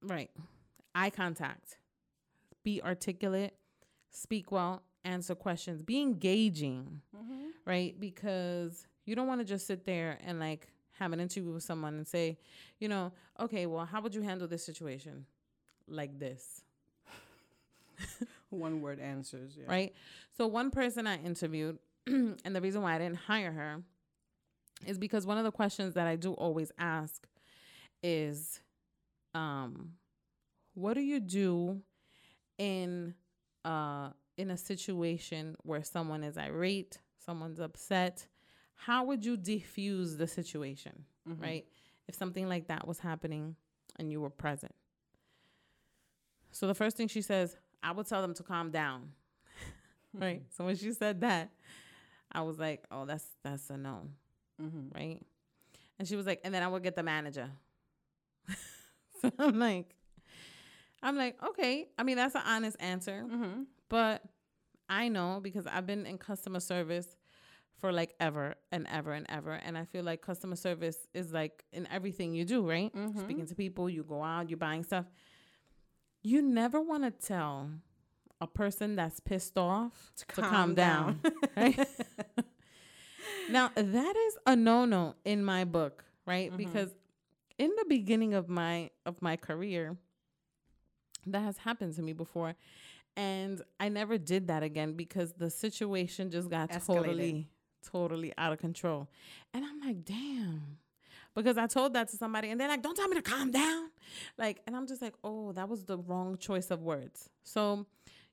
right, 0.00 0.30
eye 0.94 1.10
contact, 1.10 1.78
be 2.62 2.80
articulate, 2.80 3.52
speak 4.12 4.52
well, 4.52 4.82
answer 5.04 5.34
questions, 5.34 5.82
be 5.82 6.00
engaging, 6.00 7.00
mm-hmm. 7.14 7.46
right? 7.66 7.98
Because 7.98 8.86
you 9.04 9.16
don't 9.16 9.26
want 9.26 9.40
to 9.40 9.44
just 9.44 9.66
sit 9.66 9.84
there 9.84 10.18
and 10.24 10.38
like 10.38 10.68
have 11.00 11.12
an 11.12 11.18
interview 11.18 11.50
with 11.52 11.64
someone 11.64 11.94
and 11.94 12.06
say, 12.06 12.38
you 12.78 12.86
know, 12.86 13.10
okay, 13.40 13.66
well, 13.66 13.86
how 13.86 14.00
would 14.00 14.14
you 14.14 14.22
handle 14.22 14.46
this 14.46 14.64
situation? 14.64 15.26
Like 15.88 16.16
this. 16.16 16.62
One 18.50 18.80
word 18.80 18.98
answers. 19.00 19.52
Yeah. 19.56 19.64
right? 19.68 19.94
So 20.36 20.46
one 20.46 20.70
person 20.70 21.06
I 21.06 21.16
interviewed, 21.22 21.78
and 22.06 22.38
the 22.44 22.60
reason 22.60 22.82
why 22.82 22.94
I 22.94 22.98
didn't 22.98 23.16
hire 23.18 23.52
her 23.52 23.82
is 24.86 24.98
because 24.98 25.26
one 25.26 25.38
of 25.38 25.44
the 25.44 25.50
questions 25.52 25.94
that 25.94 26.06
I 26.06 26.16
do 26.16 26.32
always 26.32 26.72
ask 26.78 27.26
is, 28.02 28.60
um, 29.34 29.92
what 30.74 30.94
do 30.94 31.00
you 31.00 31.20
do 31.20 31.82
in 32.58 33.14
uh 33.64 34.10
in 34.38 34.50
a 34.50 34.56
situation 34.56 35.54
where 35.64 35.82
someone 35.84 36.24
is 36.24 36.38
irate, 36.38 36.98
someone's 37.18 37.60
upset? 37.60 38.26
How 38.74 39.04
would 39.04 39.24
you 39.24 39.36
diffuse 39.36 40.16
the 40.16 40.26
situation, 40.26 41.04
Mhm. 41.28 41.42
right? 41.42 41.66
If 42.08 42.14
something 42.14 42.48
like 42.48 42.68
that 42.68 42.88
was 42.88 43.00
happening 43.00 43.56
and 43.96 44.10
you 44.10 44.20
were 44.22 44.30
present. 44.30 44.74
So 46.52 46.66
the 46.66 46.74
first 46.74 46.96
thing 46.96 47.08
she 47.08 47.20
says, 47.22 47.56
I 47.82 47.92
would 47.92 48.06
tell 48.06 48.22
them 48.22 48.34
to 48.34 48.42
calm 48.42 48.70
down. 48.70 49.12
right? 50.14 50.42
So 50.56 50.64
when 50.64 50.76
she 50.76 50.92
said 50.92 51.20
that, 51.22 51.50
I 52.32 52.42
was 52.42 52.58
like, 52.58 52.84
"Oh, 52.90 53.04
that's 53.06 53.24
that's 53.42 53.70
a 53.70 53.76
no." 53.76 54.08
Mm-hmm. 54.60 54.94
right? 54.94 55.22
And 55.98 56.06
she 56.08 56.16
was 56.16 56.26
like, 56.26 56.40
and 56.44 56.52
then 56.54 56.62
I 56.62 56.68
would 56.68 56.82
get 56.82 56.96
the 56.96 57.02
manager. 57.02 57.50
so 59.22 59.30
I'm 59.38 59.58
like, 59.58 59.94
I'm 61.02 61.16
like, 61.16 61.36
okay. 61.42 61.88
I 61.98 62.02
mean, 62.02 62.16
that's 62.16 62.34
an 62.34 62.42
honest 62.46 62.76
answer, 62.80 63.24
Mm-hmm. 63.26 63.62
but 63.88 64.22
I 64.88 65.08
know 65.08 65.40
because 65.42 65.66
I've 65.66 65.86
been 65.86 66.04
in 66.06 66.18
customer 66.18 66.60
service 66.60 67.16
for 67.78 67.92
like 67.92 68.14
ever 68.20 68.54
and 68.72 68.86
ever 68.90 69.12
and 69.12 69.24
ever. 69.28 69.52
And 69.52 69.78
I 69.78 69.84
feel 69.84 70.04
like 70.04 70.20
customer 70.20 70.56
service 70.56 70.98
is 71.14 71.32
like 71.32 71.64
in 71.72 71.86
everything 71.90 72.34
you 72.34 72.44
do, 72.44 72.68
right? 72.68 72.92
Mhm. 72.94 73.18
Speaking 73.20 73.46
to 73.46 73.54
people, 73.54 73.88
you 73.88 74.02
go 74.02 74.22
out, 74.22 74.50
you're 74.50 74.58
buying 74.58 74.82
stuff. 74.84 75.06
You 76.22 76.42
never 76.42 76.80
want 76.80 77.04
to 77.04 77.10
tell 77.26 77.70
a 78.40 78.46
person 78.46 78.96
that's 78.96 79.20
pissed 79.20 79.56
off 79.58 80.12
to, 80.16 80.26
calm, 80.26 80.74
down. 80.74 81.20
right? 81.56 81.78
now 83.50 83.70
that 83.74 84.16
is 84.16 84.38
a 84.46 84.56
no-no 84.56 85.14
in 85.24 85.44
my 85.44 85.64
book, 85.64 86.04
right? 86.26 86.50
Mhm. 86.52 86.56
Because 86.56 86.90
in 87.58 87.70
the 87.76 87.84
beginning 87.88 88.34
of 88.34 88.48
my 88.48 88.90
of 89.04 89.20
my 89.20 89.36
career, 89.36 89.96
that 91.26 91.40
has 91.40 91.58
happened 91.58 91.94
to 91.96 92.02
me 92.02 92.12
before. 92.12 92.54
And 93.16 93.60
I 93.78 93.88
never 93.88 94.16
did 94.18 94.48
that 94.48 94.62
again 94.62 94.94
because 94.94 95.32
the 95.32 95.50
situation 95.50 96.30
just 96.30 96.48
got 96.48 96.70
Escalated. 96.70 96.86
totally, 96.86 97.48
totally 97.84 98.32
out 98.38 98.52
of 98.52 98.58
control. 98.58 99.08
And 99.52 99.64
I'm 99.64 99.80
like, 99.80 100.04
damn. 100.04 100.78
Because 101.34 101.56
I 101.56 101.66
told 101.66 101.94
that 101.94 102.08
to 102.08 102.16
somebody 102.16 102.50
and 102.50 102.60
they're 102.60 102.68
like, 102.68 102.82
don't 102.82 102.96
tell 102.96 103.08
me 103.08 103.16
to 103.16 103.22
calm 103.22 103.50
down. 103.50 103.90
Like, 104.36 104.60
and 104.66 104.74
I'm 104.74 104.86
just 104.86 105.00
like, 105.00 105.14
oh, 105.22 105.52
that 105.52 105.68
was 105.68 105.84
the 105.84 105.98
wrong 105.98 106.36
choice 106.38 106.70
of 106.70 106.82
words. 106.82 107.30
So 107.44 107.86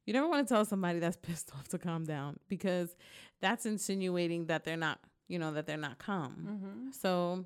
you 0.05 0.13
never 0.13 0.27
want 0.27 0.47
to 0.47 0.53
tell 0.53 0.65
somebody 0.65 0.99
that's 0.99 1.17
pissed 1.21 1.51
off 1.55 1.67
to 1.69 1.77
calm 1.77 2.05
down 2.05 2.37
because 2.47 2.95
that's 3.39 3.65
insinuating 3.65 4.47
that 4.47 4.63
they're 4.63 4.77
not, 4.77 4.99
you 5.27 5.37
know, 5.37 5.53
that 5.53 5.67
they're 5.67 5.77
not 5.77 5.99
calm. 5.99 6.47
Mm-hmm. 6.49 6.91
So, 6.91 7.45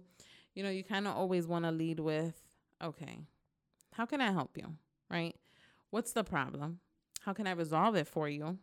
you 0.56 0.64
know, 0.64 0.70
you 0.70 0.84
kind 0.84 1.08
of 1.08 1.16
always 1.16 1.48
want 1.48 1.66
to 1.66 1.72
lead 1.72 2.00
with, 2.00 2.40
okay, 2.82 3.20
how 3.94 4.06
can 4.06 4.22
I 4.22 4.32
help 4.32 4.58
you? 4.58 4.76
Right? 5.10 5.36
What's 5.90 6.14
the 6.14 6.24
problem? 6.24 6.80
How 7.22 7.34
can 7.34 7.46
I 7.46 7.52
resolve 7.52 7.96
it 7.96 8.08
for 8.08 8.30
you? 8.30 8.58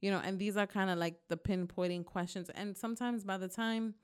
You 0.00 0.10
know, 0.10 0.20
and 0.24 0.38
these 0.38 0.56
are 0.56 0.66
kind 0.66 0.90
of 0.90 0.98
like 0.98 1.14
the 1.28 1.36
pinpointing 1.36 2.04
questions. 2.04 2.50
And 2.54 2.76
sometimes 2.76 3.22
by 3.22 3.36
the 3.36 3.48
time 3.48 3.94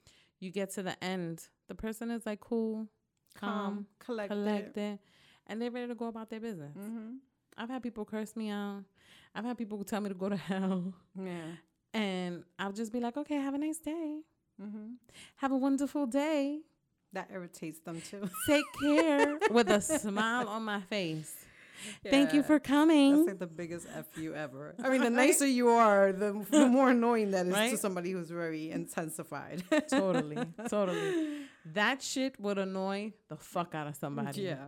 you 0.41 0.51
get 0.51 0.71
to 0.75 0.83
the 0.83 1.03
end, 1.03 1.49
the 1.69 1.75
person 1.75 2.11
is 2.11 2.27
like 2.27 2.41
cool, 2.41 2.89
calm, 3.35 3.87
collected. 3.99 4.35
collected, 4.35 4.99
and 5.47 5.61
they're 5.61 5.71
ready 5.71 5.89
to 5.89 5.95
go 5.95 6.07
about 6.07 6.31
their 6.31 6.41
business. 6.41 6.77
Mm-hmm. 6.77 7.17
I've 7.57 7.69
had 7.71 7.83
people 7.83 8.05
curse 8.05 8.37
me 8.37 8.51
out. 8.51 8.85
I've 9.35 9.45
had 9.45 9.57
people 9.57 9.83
tell 9.85 10.01
me 10.01 10.09
to 10.09 10.15
go 10.15 10.29
to 10.29 10.37
hell. 10.49 10.95
Yeah. 11.19 11.53
And 11.95 12.45
I'll 12.59 12.73
just 12.73 12.93
be 12.93 13.01
like, 13.01 13.17
okay, 13.17 13.37
have 13.37 13.55
a 13.55 13.59
nice 13.59 13.79
day. 13.79 14.21
Mm-hmm. 14.63 14.95
Have 15.37 15.53
a 15.53 15.57
wonderful 15.57 16.07
day. 16.07 16.61
That 17.13 17.31
irritates 17.33 17.81
them 17.81 18.03
too. 18.03 18.29
Take 18.47 18.65
care 18.83 19.39
with 19.51 19.71
a 19.71 19.81
smile 19.81 20.49
on 20.49 20.65
my 20.65 20.81
face. 20.83 21.35
Thank 22.09 22.33
you 22.33 22.43
for 22.43 22.59
coming. 22.59 23.17
That's 23.17 23.29
like 23.29 23.39
the 23.39 23.47
biggest 23.47 23.87
f 23.95 24.07
you 24.17 24.35
ever. 24.35 24.75
I 24.83 24.89
mean, 24.91 25.03
the 25.03 25.11
nicer 25.25 25.47
you 25.47 25.69
are, 25.69 26.13
the, 26.13 26.45
the 26.51 26.67
more 26.69 26.91
annoying 26.91 27.31
that 27.33 27.47
is 27.47 27.73
to 27.73 27.77
somebody 27.77 28.13
who's 28.13 28.31
very 28.31 28.71
intensified. 28.71 29.63
totally, 29.91 30.39
totally. 30.69 31.43
That 31.73 32.03
shit 32.03 32.39
would 32.41 32.59
annoy 32.59 33.13
the 33.29 33.37
fuck 33.37 33.75
out 33.75 33.87
of 33.87 33.97
somebody. 33.97 34.43
yeah. 34.43 34.67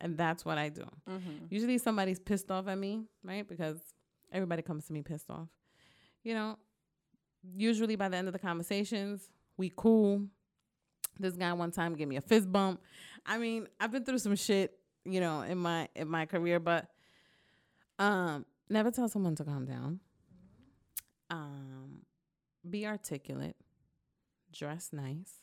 And 0.00 0.16
that's 0.16 0.44
what 0.44 0.58
I 0.58 0.68
do. 0.68 0.84
Mm-hmm. 1.10 1.46
Usually 1.50 1.76
somebody's 1.78 2.20
pissed 2.20 2.52
off 2.52 2.68
at 2.68 2.78
me, 2.78 3.02
right? 3.24 3.46
Because 3.48 3.78
everybody 4.32 4.62
comes 4.62 4.86
to 4.86 4.92
me 4.92 5.02
pissed 5.02 5.28
off. 5.28 5.48
You 6.22 6.34
know, 6.34 6.58
usually 7.56 7.96
by 7.96 8.08
the 8.08 8.16
end 8.16 8.28
of 8.28 8.32
the 8.32 8.38
conversations, 8.38 9.28
we 9.56 9.72
cool. 9.74 10.22
This 11.18 11.34
guy 11.34 11.52
one 11.52 11.72
time 11.72 11.94
gave 11.96 12.06
me 12.06 12.16
a 12.16 12.20
fist 12.20 12.50
bump. 12.50 12.80
I 13.26 13.38
mean, 13.38 13.66
I've 13.80 13.90
been 13.90 14.04
through 14.04 14.18
some 14.18 14.36
shit, 14.36 14.72
you 15.04 15.20
know, 15.20 15.42
in 15.42 15.58
my 15.58 15.88
in 15.94 16.08
my 16.08 16.26
career, 16.26 16.60
but 16.60 16.88
um 17.98 18.46
never 18.68 18.90
tell 18.90 19.08
someone 19.08 19.34
to 19.36 19.44
calm 19.44 19.64
down. 19.64 20.00
Um 21.30 22.02
be 22.68 22.86
articulate, 22.86 23.56
dress 24.52 24.90
nice, 24.92 25.42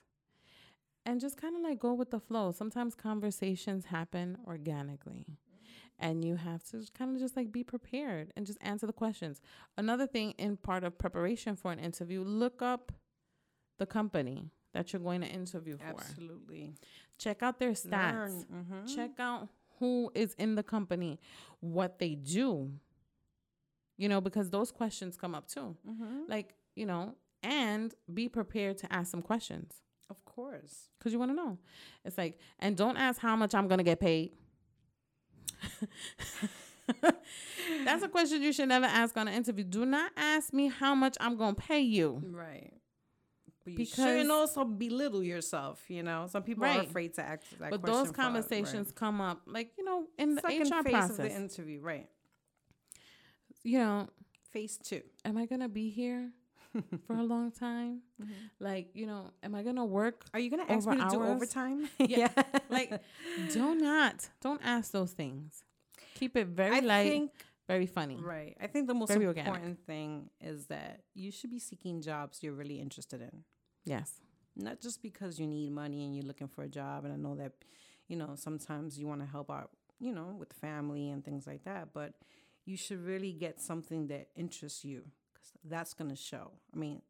and 1.06 1.20
just 1.20 1.38
kind 1.38 1.56
of 1.56 1.62
like 1.62 1.80
go 1.80 1.94
with 1.94 2.12
the 2.12 2.20
flow. 2.20 2.52
Sometimes 2.52 2.96
conversations 2.96 3.86
happen 3.86 4.38
organically 4.48 5.38
and 6.00 6.26
you 6.26 6.36
have 6.36 6.64
to 6.64 6.86
kind 6.98 7.16
of 7.16 7.22
just 7.22 7.36
like 7.36 7.52
be 7.52 7.64
prepared 7.64 8.32
and 8.36 8.46
just 8.46 8.58
answer 8.62 8.86
the 8.86 8.94
questions. 8.94 9.42
Another 9.78 10.06
thing 10.08 10.32
in 10.32 10.58
part 10.58 10.84
of 10.84 10.98
preparation 10.98 11.56
for 11.56 11.72
an 11.72 11.80
interview, 11.80 12.22
look 12.22 12.62
up 12.62 12.92
the 13.78 13.86
company 13.86 14.52
that 14.76 14.92
you're 14.92 15.02
going 15.02 15.22
to 15.22 15.28
interview 15.28 15.78
for. 15.78 16.02
Absolutely. 16.02 16.74
Check 17.18 17.42
out 17.42 17.60
their 17.60 17.72
stats. 17.72 18.46
Mm-hmm. 18.46 18.94
Check 18.94 19.12
out 19.20 19.48
who 19.80 20.12
is 20.14 20.34
in 20.38 20.56
the 20.56 20.64
company, 20.64 21.18
what 21.62 21.98
they 21.98 22.16
do. 22.16 22.72
You 23.98 24.10
know, 24.10 24.20
because 24.20 24.50
those 24.50 24.74
questions 24.74 25.16
come 25.16 25.34
up 25.34 25.48
too. 25.48 25.78
Mm-hmm. 25.90 26.24
Like, 26.28 26.56
you 26.76 26.86
know, 26.86 27.16
and 27.42 27.94
be 28.14 28.28
prepared 28.28 28.78
to 28.80 28.92
ask 28.92 29.10
some 29.10 29.22
questions 29.22 29.76
Of 30.10 30.24
course. 30.26 30.90
because 31.00 31.14
you 31.14 31.20
want 31.20 31.32
to 31.32 31.36
know. 31.36 31.58
It's 32.04 32.18
like, 32.18 32.38
and 32.60 32.76
don't 32.76 32.98
ask 32.98 33.22
how 33.22 33.38
much 33.38 33.56
I'm 33.56 33.70
going 33.70 33.78
to 33.78 33.84
get 33.86 34.02
paid. 34.02 34.34
That's 37.86 38.04
a 38.04 38.10
question 38.10 38.42
you 38.42 38.52
should 38.52 38.68
never 38.68 38.86
ask 38.86 39.16
on 39.16 39.30
an 39.30 39.34
interview. 39.36 39.64
Do 39.64 39.86
not 39.86 40.12
ask 40.18 40.52
me 40.54 40.68
how 40.68 40.94
much 40.96 41.16
I'm 41.22 41.38
going 41.38 41.56
to 41.56 41.62
pay 41.62 41.80
you. 41.80 42.22
Right. 42.26 42.74
But 43.66 43.72
you 43.74 43.78
Because- 43.80 43.96
shouldn't 43.96 44.30
also 44.32 44.64
belittle 44.64 45.24
yourself, 45.24 45.84
you 45.90 46.04
know. 46.04 46.28
Some 46.28 46.44
people 46.44 46.64
are 46.66 46.82
afraid 46.82 47.16
to 47.16 47.24
ask 47.24 47.42
that 47.60 47.72
But 47.72 47.82
those 47.82 48.12
conversations 48.12 48.88
right. 48.90 48.96
come 48.96 49.20
up, 49.20 49.42
like, 49.48 49.74
you 49.78 49.84
know, 49.84 50.08
in 50.18 50.36
the 50.36 50.42
Second 50.42 50.68
HR 50.72 50.84
phase 50.84 50.92
process. 50.94 51.10
of 51.10 51.26
the 51.26 51.36
interview, 51.36 51.82
right? 51.82 52.08
you 53.64 53.80
know, 53.80 54.08
Phase 54.52 54.78
two. 54.78 55.02
am 55.26 55.38
I 55.38 55.46
going 55.48 55.62
to 55.62 55.68
be 55.68 55.90
here 55.90 56.32
for 57.08 57.16
a 57.16 57.24
long 57.24 57.52
time? 57.52 58.02
Mm-hmm. 58.22 58.32
Like, 58.60 58.90
you 58.94 59.06
know, 59.08 59.32
am 59.44 59.56
I 59.56 59.64
going 59.64 59.76
to 59.78 59.84
work? 59.86 60.26
Are 60.34 60.40
you 60.40 60.50
gonna 60.52 60.66
ask 60.70 60.88
me 60.88 60.98
to 60.98 61.08
do 61.10 61.24
overtime? 61.24 61.90
Yeah. 62.00 62.30
Like, 62.70 63.02
do 63.52 63.74
not, 63.76 64.30
don't 64.42 64.62
ask 64.64 64.92
those 64.92 65.12
things. 65.12 65.64
Keep 66.16 66.38
it 66.38 66.48
very 66.48 66.78
I 66.78 66.80
light, 66.82 67.10
think 67.10 67.32
very 67.68 67.88
funny. 67.88 68.18
right. 68.18 68.56
I 68.62 68.68
think 68.68 68.88
the 68.88 68.94
most 68.94 69.10
Very 69.10 69.26
organic. 69.26 69.48
important 69.48 69.80
thing 69.86 70.30
is 70.40 70.68
that 70.68 71.02
you 71.16 71.32
should 71.32 71.50
be 71.50 71.60
seeking 71.60 72.02
jobs 72.02 72.44
you're 72.44 72.54
really 72.54 72.80
interested 72.80 73.22
in. 73.22 73.44
Yes. 73.86 74.22
not 74.56 74.82
just 74.82 75.02
because 75.02 75.40
you 75.40 75.48
need 75.48 75.72
money 75.72 76.06
and 76.06 76.16
you're 76.16 76.26
looking 76.26 76.48
for 76.48 76.64
a 76.64 76.68
job 76.68 77.06
and 77.06 77.14
i 77.14 77.18
know 77.18 77.36
that 77.36 77.54
you 78.08 78.16
know 78.16 78.32
sometimes 78.36 78.98
you 79.00 79.08
want 79.08 79.22
to 79.22 79.28
help 79.28 79.50
out 79.52 79.70
you 80.00 80.12
know 80.14 80.36
with 80.40 80.52
family 80.54 81.10
and 81.10 81.24
things 81.24 81.46
like 81.48 81.64
that 81.66 81.90
but 81.94 82.14
you 82.66 82.76
should 82.78 83.02
really 83.06 83.32
get 83.34 83.60
something 83.62 84.08
that 84.08 84.28
interests 84.36 84.84
you 84.86 85.04
because 85.34 85.52
that's 85.66 85.94
going 85.94 86.10
to 86.10 86.16
show 86.16 86.52
i 86.74 86.78
mean 86.78 87.02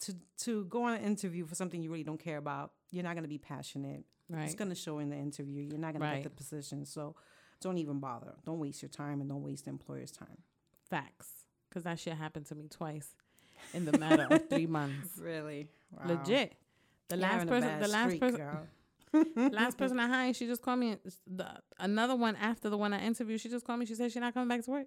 to 0.00 0.14
to 0.38 0.64
go 0.66 0.84
on 0.84 0.94
an 0.94 1.02
interview 1.04 1.46
for 1.46 1.54
something 1.54 1.82
you 1.82 1.90
really 1.90 2.04
don't 2.04 2.22
care 2.22 2.38
about 2.38 2.72
you're 2.90 3.04
not 3.04 3.14
going 3.14 3.24
to 3.24 3.28
be 3.28 3.38
passionate 3.38 4.04
Right. 4.30 4.44
it's 4.46 4.54
going 4.54 4.70
to 4.70 4.74
show 4.74 4.98
in 5.00 5.10
the 5.10 5.16
interview 5.16 5.60
you're 5.62 5.78
not 5.78 5.92
going 5.94 6.08
to 6.10 6.16
get 6.16 6.24
the 6.24 6.30
position 6.30 6.86
so 6.86 7.14
don't 7.60 7.76
even 7.78 8.00
bother 8.00 8.32
don't 8.46 8.58
waste 8.58 8.80
your 8.82 8.88
time 8.88 9.20
and 9.20 9.28
don't 9.28 9.42
waste 9.42 9.64
the 9.66 9.70
employer's 9.70 10.10
time 10.10 10.38
Facts. 10.88 11.28
Because 11.68 11.84
that 11.84 11.98
shit 11.98 12.12
happened 12.14 12.46
to 12.46 12.54
me 12.54 12.68
twice. 12.68 13.08
in 13.72 13.84
the 13.84 13.98
matter 13.98 14.26
of 14.30 14.48
three 14.48 14.66
months. 14.78 15.18
Really? 15.18 15.68
Wow. 15.98 16.14
Legit. 16.14 16.54
The 17.08 17.16
You're 17.16 17.22
last 17.22 17.46
person, 17.48 17.80
the 17.80 17.88
last 17.88 18.08
streak, 18.08 18.20
person, 18.20 18.68
last 19.52 19.78
person 19.78 20.00
I 20.00 20.08
hired, 20.08 20.36
she 20.36 20.46
just 20.46 20.62
called 20.62 20.78
me. 20.80 20.96
The, 21.26 21.46
another 21.78 22.16
one 22.16 22.34
after 22.36 22.70
the 22.70 22.78
one 22.78 22.92
I 22.92 23.04
interviewed, 23.04 23.40
she 23.40 23.48
just 23.48 23.64
called 23.66 23.78
me. 23.80 23.86
She 23.86 23.94
said 23.94 24.10
she's 24.10 24.20
not 24.20 24.32
coming 24.34 24.48
back 24.48 24.64
to 24.64 24.70
work. 24.70 24.86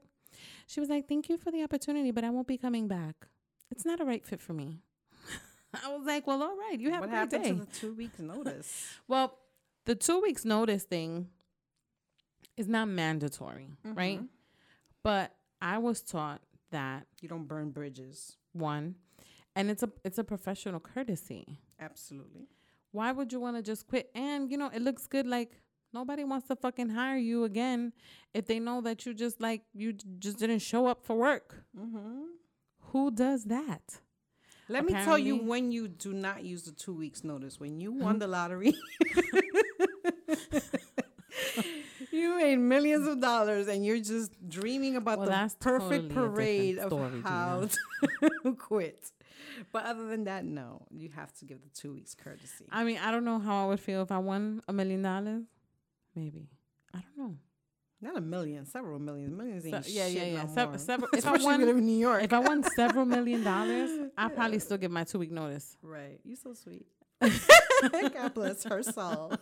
She 0.65 0.79
was 0.79 0.89
like, 0.89 1.07
"Thank 1.07 1.29
you 1.29 1.37
for 1.37 1.51
the 1.51 1.63
opportunity, 1.63 2.11
but 2.11 2.23
I 2.23 2.29
won't 2.31 2.47
be 2.47 2.57
coming 2.57 2.87
back. 2.87 3.27
It's 3.71 3.85
not 3.85 3.99
a 4.01 4.05
right 4.05 4.25
fit 4.25 4.41
for 4.41 4.53
me." 4.53 4.79
I 5.85 5.95
was 5.95 6.05
like, 6.05 6.25
"Well, 6.27 6.41
all 6.41 6.57
right, 6.57 6.77
you 6.79 6.91
have 6.91 7.01
what 7.01 7.09
a 7.09 7.27
great 7.27 7.29
day." 7.43 7.49
to 7.51 7.55
the 7.59 7.65
two 7.67 7.93
weeks 7.93 8.19
notice? 8.19 8.87
well, 9.07 9.37
the 9.85 9.95
two 9.95 10.19
weeks 10.19 10.43
notice 10.43 10.83
thing 10.83 11.27
is 12.57 12.67
not 12.67 12.87
mandatory, 12.87 13.69
right? 13.83 14.19
Mhm. 14.21 14.27
But 15.03 15.33
I 15.61 15.77
was 15.77 16.01
taught 16.01 16.41
that 16.71 17.05
You 17.21 17.29
don't 17.29 17.47
burn 17.47 17.69
bridges. 17.71 18.35
one, 18.53 18.95
and 19.57 19.71
it's 19.71 19.83
a 19.83 19.89
it's 20.05 20.17
a 20.17 20.23
professional 20.23 20.79
courtesy. 20.79 21.59
Absolutely. 21.79 22.47
Why 22.91 23.11
would 23.11 23.33
you 23.33 23.39
want 23.39 23.57
to 23.57 23.63
just 23.63 23.87
quit? 23.87 24.09
And 24.15 24.51
you 24.51 24.57
know, 24.57 24.69
it 24.73 24.81
looks 24.81 25.07
good. 25.07 25.25
Like 25.25 25.59
nobody 25.93 26.23
wants 26.23 26.47
to 26.47 26.55
fucking 26.55 26.89
hire 26.89 27.17
you 27.17 27.43
again 27.43 27.93
if 28.33 28.45
they 28.45 28.59
know 28.59 28.81
that 28.81 29.05
you 29.05 29.13
just 29.13 29.41
like 29.41 29.63
you 29.73 29.93
just 30.19 30.37
didn't 30.37 30.59
show 30.59 30.85
up 30.85 31.03
for 31.03 31.15
work. 31.15 31.63
Mm-hmm. 31.77 32.23
Who 32.91 33.11
does 33.11 33.45
that? 33.45 33.99
Let 34.69 34.85
me 34.85 34.93
tell 34.93 35.17
you 35.17 35.37
when 35.37 35.71
you 35.71 35.87
do 35.87 36.13
not 36.13 36.43
use 36.43 36.63
the 36.63 36.73
two 36.73 36.93
weeks 36.93 37.23
notice. 37.23 37.59
When 37.59 37.79
you 37.79 37.93
won 37.93 38.19
the 38.19 38.27
lottery, 38.27 38.75
you 42.11 42.37
made 42.37 42.57
millions 42.57 43.07
of 43.07 43.21
dollars, 43.21 43.69
and 43.69 43.85
you're 43.85 43.99
just 43.99 44.31
dreaming 44.49 44.97
about 44.97 45.19
Well, 45.19 45.29
the 45.29 45.55
perfect 45.59 46.09
totally 46.09 46.11
parade 46.13 46.79
of 46.79 46.89
story, 46.89 47.21
how 47.23 47.69
to 48.43 48.55
quit. 48.55 49.09
But 49.71 49.85
other 49.85 50.07
than 50.07 50.25
that, 50.25 50.45
no, 50.45 50.85
you 50.91 51.09
have 51.15 51.33
to 51.39 51.45
give 51.45 51.61
the 51.61 51.69
two 51.69 51.93
weeks 51.93 52.13
courtesy. 52.15 52.65
I 52.71 52.83
mean, 52.83 52.97
I 52.97 53.11
don't 53.11 53.25
know 53.25 53.39
how 53.39 53.65
I 53.65 53.67
would 53.69 53.79
feel 53.79 54.01
if 54.01 54.11
I 54.11 54.17
won 54.19 54.61
a 54.67 54.73
million 54.73 55.01
dollars. 55.01 55.43
Maybe 56.15 56.47
I 56.93 56.99
don't 56.99 57.17
know. 57.17 57.35
Not 57.99 58.15
a 58.17 58.21
million, 58.21 58.65
several 58.67 58.99
millions. 58.99 59.35
Millions 59.35 59.65
ain't 59.65 59.83
So- 59.85 59.91
yeah, 59.91 60.05
yeah, 60.05 60.21
shit 60.23 60.33
yeah. 60.33 60.43
No 60.43 60.53
Sev- 60.53 60.69
more. 60.69 60.77
several- 60.77 61.09
if 61.13 61.25
I 61.25 61.37
won- 61.43 61.61
in 61.67 61.85
New 61.85 61.97
York. 61.97 62.23
If 62.23 62.31
I 62.33 62.39
won 62.39 62.63
several 62.75 63.05
million 63.05 63.43
dollars, 63.43 63.89
I'd 64.17 64.35
probably 64.35 64.59
still 64.59 64.77
give 64.77 64.91
my 64.91 65.03
two 65.03 65.17
week 65.19 65.31
notice. 65.31 65.77
right, 65.81 66.19
you 66.23 66.35
so 66.35 66.53
sweet. 66.53 66.85
God 67.19 68.33
bless 68.35 68.63
her 68.65 68.83
soul. 68.83 69.33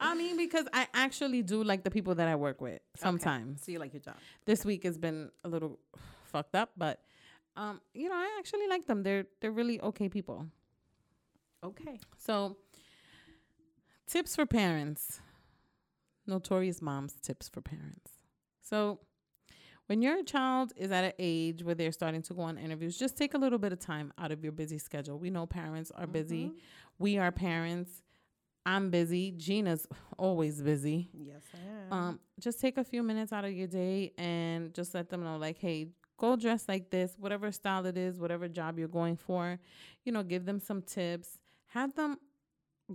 I 0.00 0.14
mean, 0.16 0.36
because 0.36 0.66
I 0.72 0.88
actually 0.94 1.42
do 1.42 1.62
like 1.62 1.84
the 1.84 1.90
people 1.90 2.14
that 2.16 2.26
I 2.26 2.34
work 2.34 2.60
with 2.60 2.80
sometimes. 2.96 3.64
so 3.64 3.70
you 3.72 3.78
like 3.78 3.92
your 3.92 4.00
job. 4.00 4.16
this 4.44 4.64
week 4.64 4.82
has 4.82 4.98
been 4.98 5.30
a 5.44 5.48
little 5.48 5.78
fucked 6.24 6.54
up, 6.56 6.70
but 6.76 7.00
um, 7.56 7.80
you 7.94 8.08
know, 8.08 8.14
I 8.14 8.36
actually 8.38 8.66
like 8.68 8.86
them. 8.86 9.02
They're 9.02 9.26
they're 9.40 9.52
really 9.52 9.80
okay 9.80 10.08
people. 10.08 10.46
Okay. 11.64 11.98
So, 12.18 12.56
tips 14.06 14.34
for 14.36 14.46
parents. 14.46 15.20
Notorious 16.26 16.80
moms 16.80 17.14
tips 17.14 17.48
for 17.48 17.60
parents. 17.60 18.12
So, 18.60 19.00
when 19.86 20.00
your 20.02 20.22
child 20.22 20.72
is 20.76 20.92
at 20.92 21.04
an 21.04 21.12
age 21.18 21.62
where 21.64 21.74
they're 21.74 21.92
starting 21.92 22.22
to 22.22 22.34
go 22.34 22.42
on 22.42 22.56
interviews, 22.58 22.96
just 22.96 23.16
take 23.16 23.34
a 23.34 23.38
little 23.38 23.58
bit 23.58 23.72
of 23.72 23.80
time 23.80 24.12
out 24.18 24.30
of 24.30 24.42
your 24.42 24.52
busy 24.52 24.78
schedule. 24.78 25.18
We 25.18 25.30
know 25.30 25.46
parents 25.46 25.90
are 25.94 26.06
busy. 26.06 26.46
Mhm. 26.46 26.54
We 26.98 27.18
are 27.18 27.32
parents. 27.32 28.02
I'm 28.64 28.90
busy. 28.90 29.32
Gina's 29.32 29.88
always 30.16 30.62
busy. 30.62 31.10
Yes, 31.12 31.42
I 31.52 31.58
am. 31.58 31.92
Um, 31.92 32.20
just 32.38 32.60
take 32.60 32.78
a 32.78 32.84
few 32.84 33.02
minutes 33.02 33.32
out 33.32 33.44
of 33.44 33.52
your 33.52 33.66
day 33.66 34.12
and 34.16 34.72
just 34.72 34.94
let 34.94 35.08
them 35.10 35.24
know, 35.24 35.36
like, 35.36 35.58
hey, 35.58 35.88
go 36.22 36.36
dress 36.36 36.62
like 36.72 36.86
this, 36.96 37.10
whatever 37.18 37.50
style 37.60 37.84
it 37.92 37.96
is, 38.06 38.12
whatever 38.24 38.46
job 38.60 38.78
you're 38.78 38.96
going 39.00 39.16
for. 39.16 39.58
You 40.04 40.12
know, 40.14 40.22
give 40.22 40.44
them 40.50 40.60
some 40.68 40.80
tips. 40.96 41.28
Have 41.78 41.94
them 42.00 42.12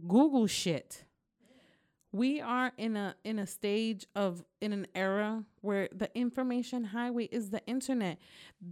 Google 0.07 0.47
shit. 0.47 1.03
We 2.13 2.39
are 2.41 2.71
in 2.77 2.95
a 2.95 3.07
in 3.29 3.37
a 3.37 3.45
stage 3.45 4.05
of 4.15 4.43
in 4.61 4.71
an 4.79 4.87
era 4.95 5.43
where 5.61 5.89
the 6.01 6.09
information 6.25 6.85
highway 6.85 7.25
is 7.39 7.49
the 7.55 7.61
internet. 7.67 8.17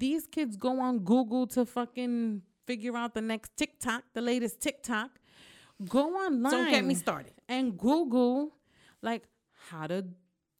These 0.03 0.23
kids 0.35 0.55
go 0.55 0.79
on 0.79 0.99
Google 0.99 1.45
to 1.47 1.65
fucking 1.65 2.41
figure 2.65 2.95
out 3.01 3.13
the 3.13 3.21
next 3.21 3.49
TikTok, 3.57 4.03
the 4.13 4.21
latest 4.21 4.61
TikTok. 4.61 5.11
Go 5.89 6.03
online 6.25 6.51
Don't 6.53 6.71
get 6.71 6.85
me 6.85 6.95
started. 6.95 7.33
and 7.49 7.77
Google 7.77 8.55
like 9.01 9.23
how 9.69 9.87
to, 9.87 10.05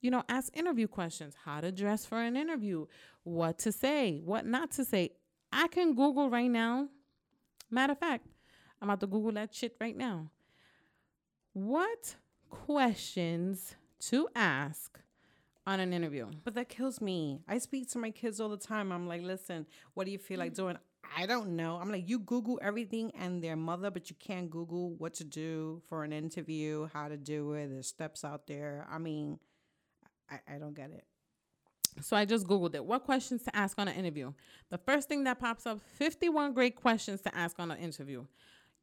you 0.00 0.10
know, 0.10 0.22
ask 0.28 0.56
interview 0.56 0.86
questions, 0.86 1.34
how 1.44 1.60
to 1.60 1.72
dress 1.72 2.04
for 2.04 2.20
an 2.20 2.36
interview, 2.36 2.86
what 3.24 3.58
to 3.60 3.72
say, 3.72 4.20
what 4.24 4.46
not 4.46 4.70
to 4.72 4.84
say. 4.84 5.12
I 5.52 5.68
can 5.68 5.94
Google 5.94 6.30
right 6.30 6.50
now. 6.50 6.88
Matter 7.70 7.92
of 7.92 7.98
fact, 7.98 8.26
I'm 8.80 8.88
about 8.88 9.00
to 9.00 9.06
Google 9.06 9.32
that 9.32 9.54
shit 9.54 9.76
right 9.80 9.96
now. 9.96 10.30
What 11.52 12.16
questions 12.50 13.74
to 14.00 14.28
ask 14.34 15.00
on 15.66 15.80
an 15.80 15.92
interview? 15.92 16.28
But 16.44 16.54
that 16.54 16.68
kills 16.68 17.00
me. 17.00 17.40
I 17.48 17.58
speak 17.58 17.90
to 17.92 17.98
my 17.98 18.10
kids 18.10 18.40
all 18.40 18.50
the 18.50 18.56
time. 18.56 18.92
I'm 18.92 19.08
like, 19.08 19.22
listen, 19.22 19.66
what 19.94 20.04
do 20.04 20.12
you 20.12 20.18
feel 20.18 20.38
like 20.38 20.52
mm. 20.52 20.56
doing? 20.56 20.78
I 21.16 21.26
don't 21.26 21.56
know. 21.56 21.76
I'm 21.76 21.90
like, 21.90 22.08
you 22.08 22.18
Google 22.18 22.58
everything 22.62 23.12
and 23.18 23.42
their 23.42 23.56
mother, 23.56 23.90
but 23.90 24.10
you 24.10 24.16
can't 24.18 24.50
Google 24.50 24.94
what 24.94 25.14
to 25.14 25.24
do 25.24 25.80
for 25.88 26.04
an 26.04 26.12
interview, 26.12 26.88
how 26.92 27.08
to 27.08 27.16
do 27.16 27.52
it. 27.52 27.68
There's 27.68 27.86
steps 27.86 28.24
out 28.24 28.46
there. 28.46 28.86
I 28.90 28.98
mean, 28.98 29.38
I, 30.30 30.54
I 30.54 30.58
don't 30.58 30.74
get 30.74 30.90
it. 30.90 31.04
So 32.00 32.16
I 32.16 32.24
just 32.24 32.46
Googled 32.46 32.74
it. 32.74 32.84
What 32.84 33.04
questions 33.04 33.42
to 33.44 33.56
ask 33.56 33.78
on 33.78 33.88
an 33.88 33.94
interview? 33.94 34.32
The 34.70 34.78
first 34.78 35.08
thing 35.08 35.24
that 35.24 35.40
pops 35.40 35.66
up 35.66 35.80
51 35.94 36.52
great 36.52 36.76
questions 36.76 37.22
to 37.22 37.34
ask 37.34 37.58
on 37.58 37.70
an 37.70 37.78
interview. 37.78 38.24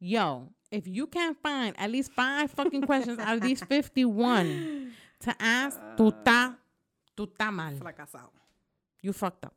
Yo, 0.00 0.48
if 0.70 0.86
you 0.88 1.06
can't 1.06 1.36
find 1.40 1.74
at 1.78 1.90
least 1.90 2.12
five 2.12 2.50
fucking 2.50 2.82
questions 2.82 3.18
out 3.18 3.36
of 3.36 3.42
these 3.42 3.62
51 3.68 4.92
to 5.20 5.34
ask, 5.38 5.78
uh, 5.78 5.96
tú 5.96 6.12
tá, 6.24 6.56
tú 7.16 7.26
tá 7.26 7.52
mal. 7.52 7.72
Fracasado. 7.74 8.30
You 9.00 9.12
fucked 9.12 9.44
up. 9.46 9.54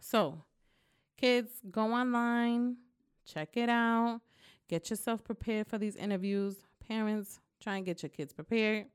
So, 0.00 0.38
kids, 1.16 1.50
go 1.70 1.92
online, 1.92 2.76
check 3.24 3.56
it 3.56 3.68
out, 3.68 4.20
get 4.68 4.88
yourself 4.88 5.24
prepared 5.24 5.66
for 5.66 5.78
these 5.78 5.96
interviews. 5.96 6.54
Parents, 6.86 7.40
try 7.60 7.76
and 7.76 7.84
get 7.84 8.02
your 8.02 8.10
kids 8.10 8.32
prepared. 8.32 8.86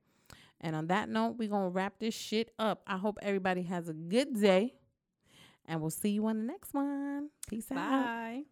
And 0.61 0.75
on 0.75 0.87
that 0.87 1.09
note, 1.09 1.35
we're 1.37 1.49
going 1.49 1.63
to 1.63 1.69
wrap 1.69 1.99
this 1.99 2.13
shit 2.13 2.53
up. 2.59 2.83
I 2.87 2.97
hope 2.97 3.17
everybody 3.21 3.63
has 3.63 3.89
a 3.89 3.93
good 3.93 4.39
day. 4.39 4.75
And 5.65 5.81
we'll 5.81 5.89
see 5.89 6.09
you 6.09 6.25
on 6.27 6.37
the 6.37 6.43
next 6.43 6.73
one. 6.73 7.29
Peace 7.49 7.71
out. 7.71 7.75
Bye. 7.75 8.43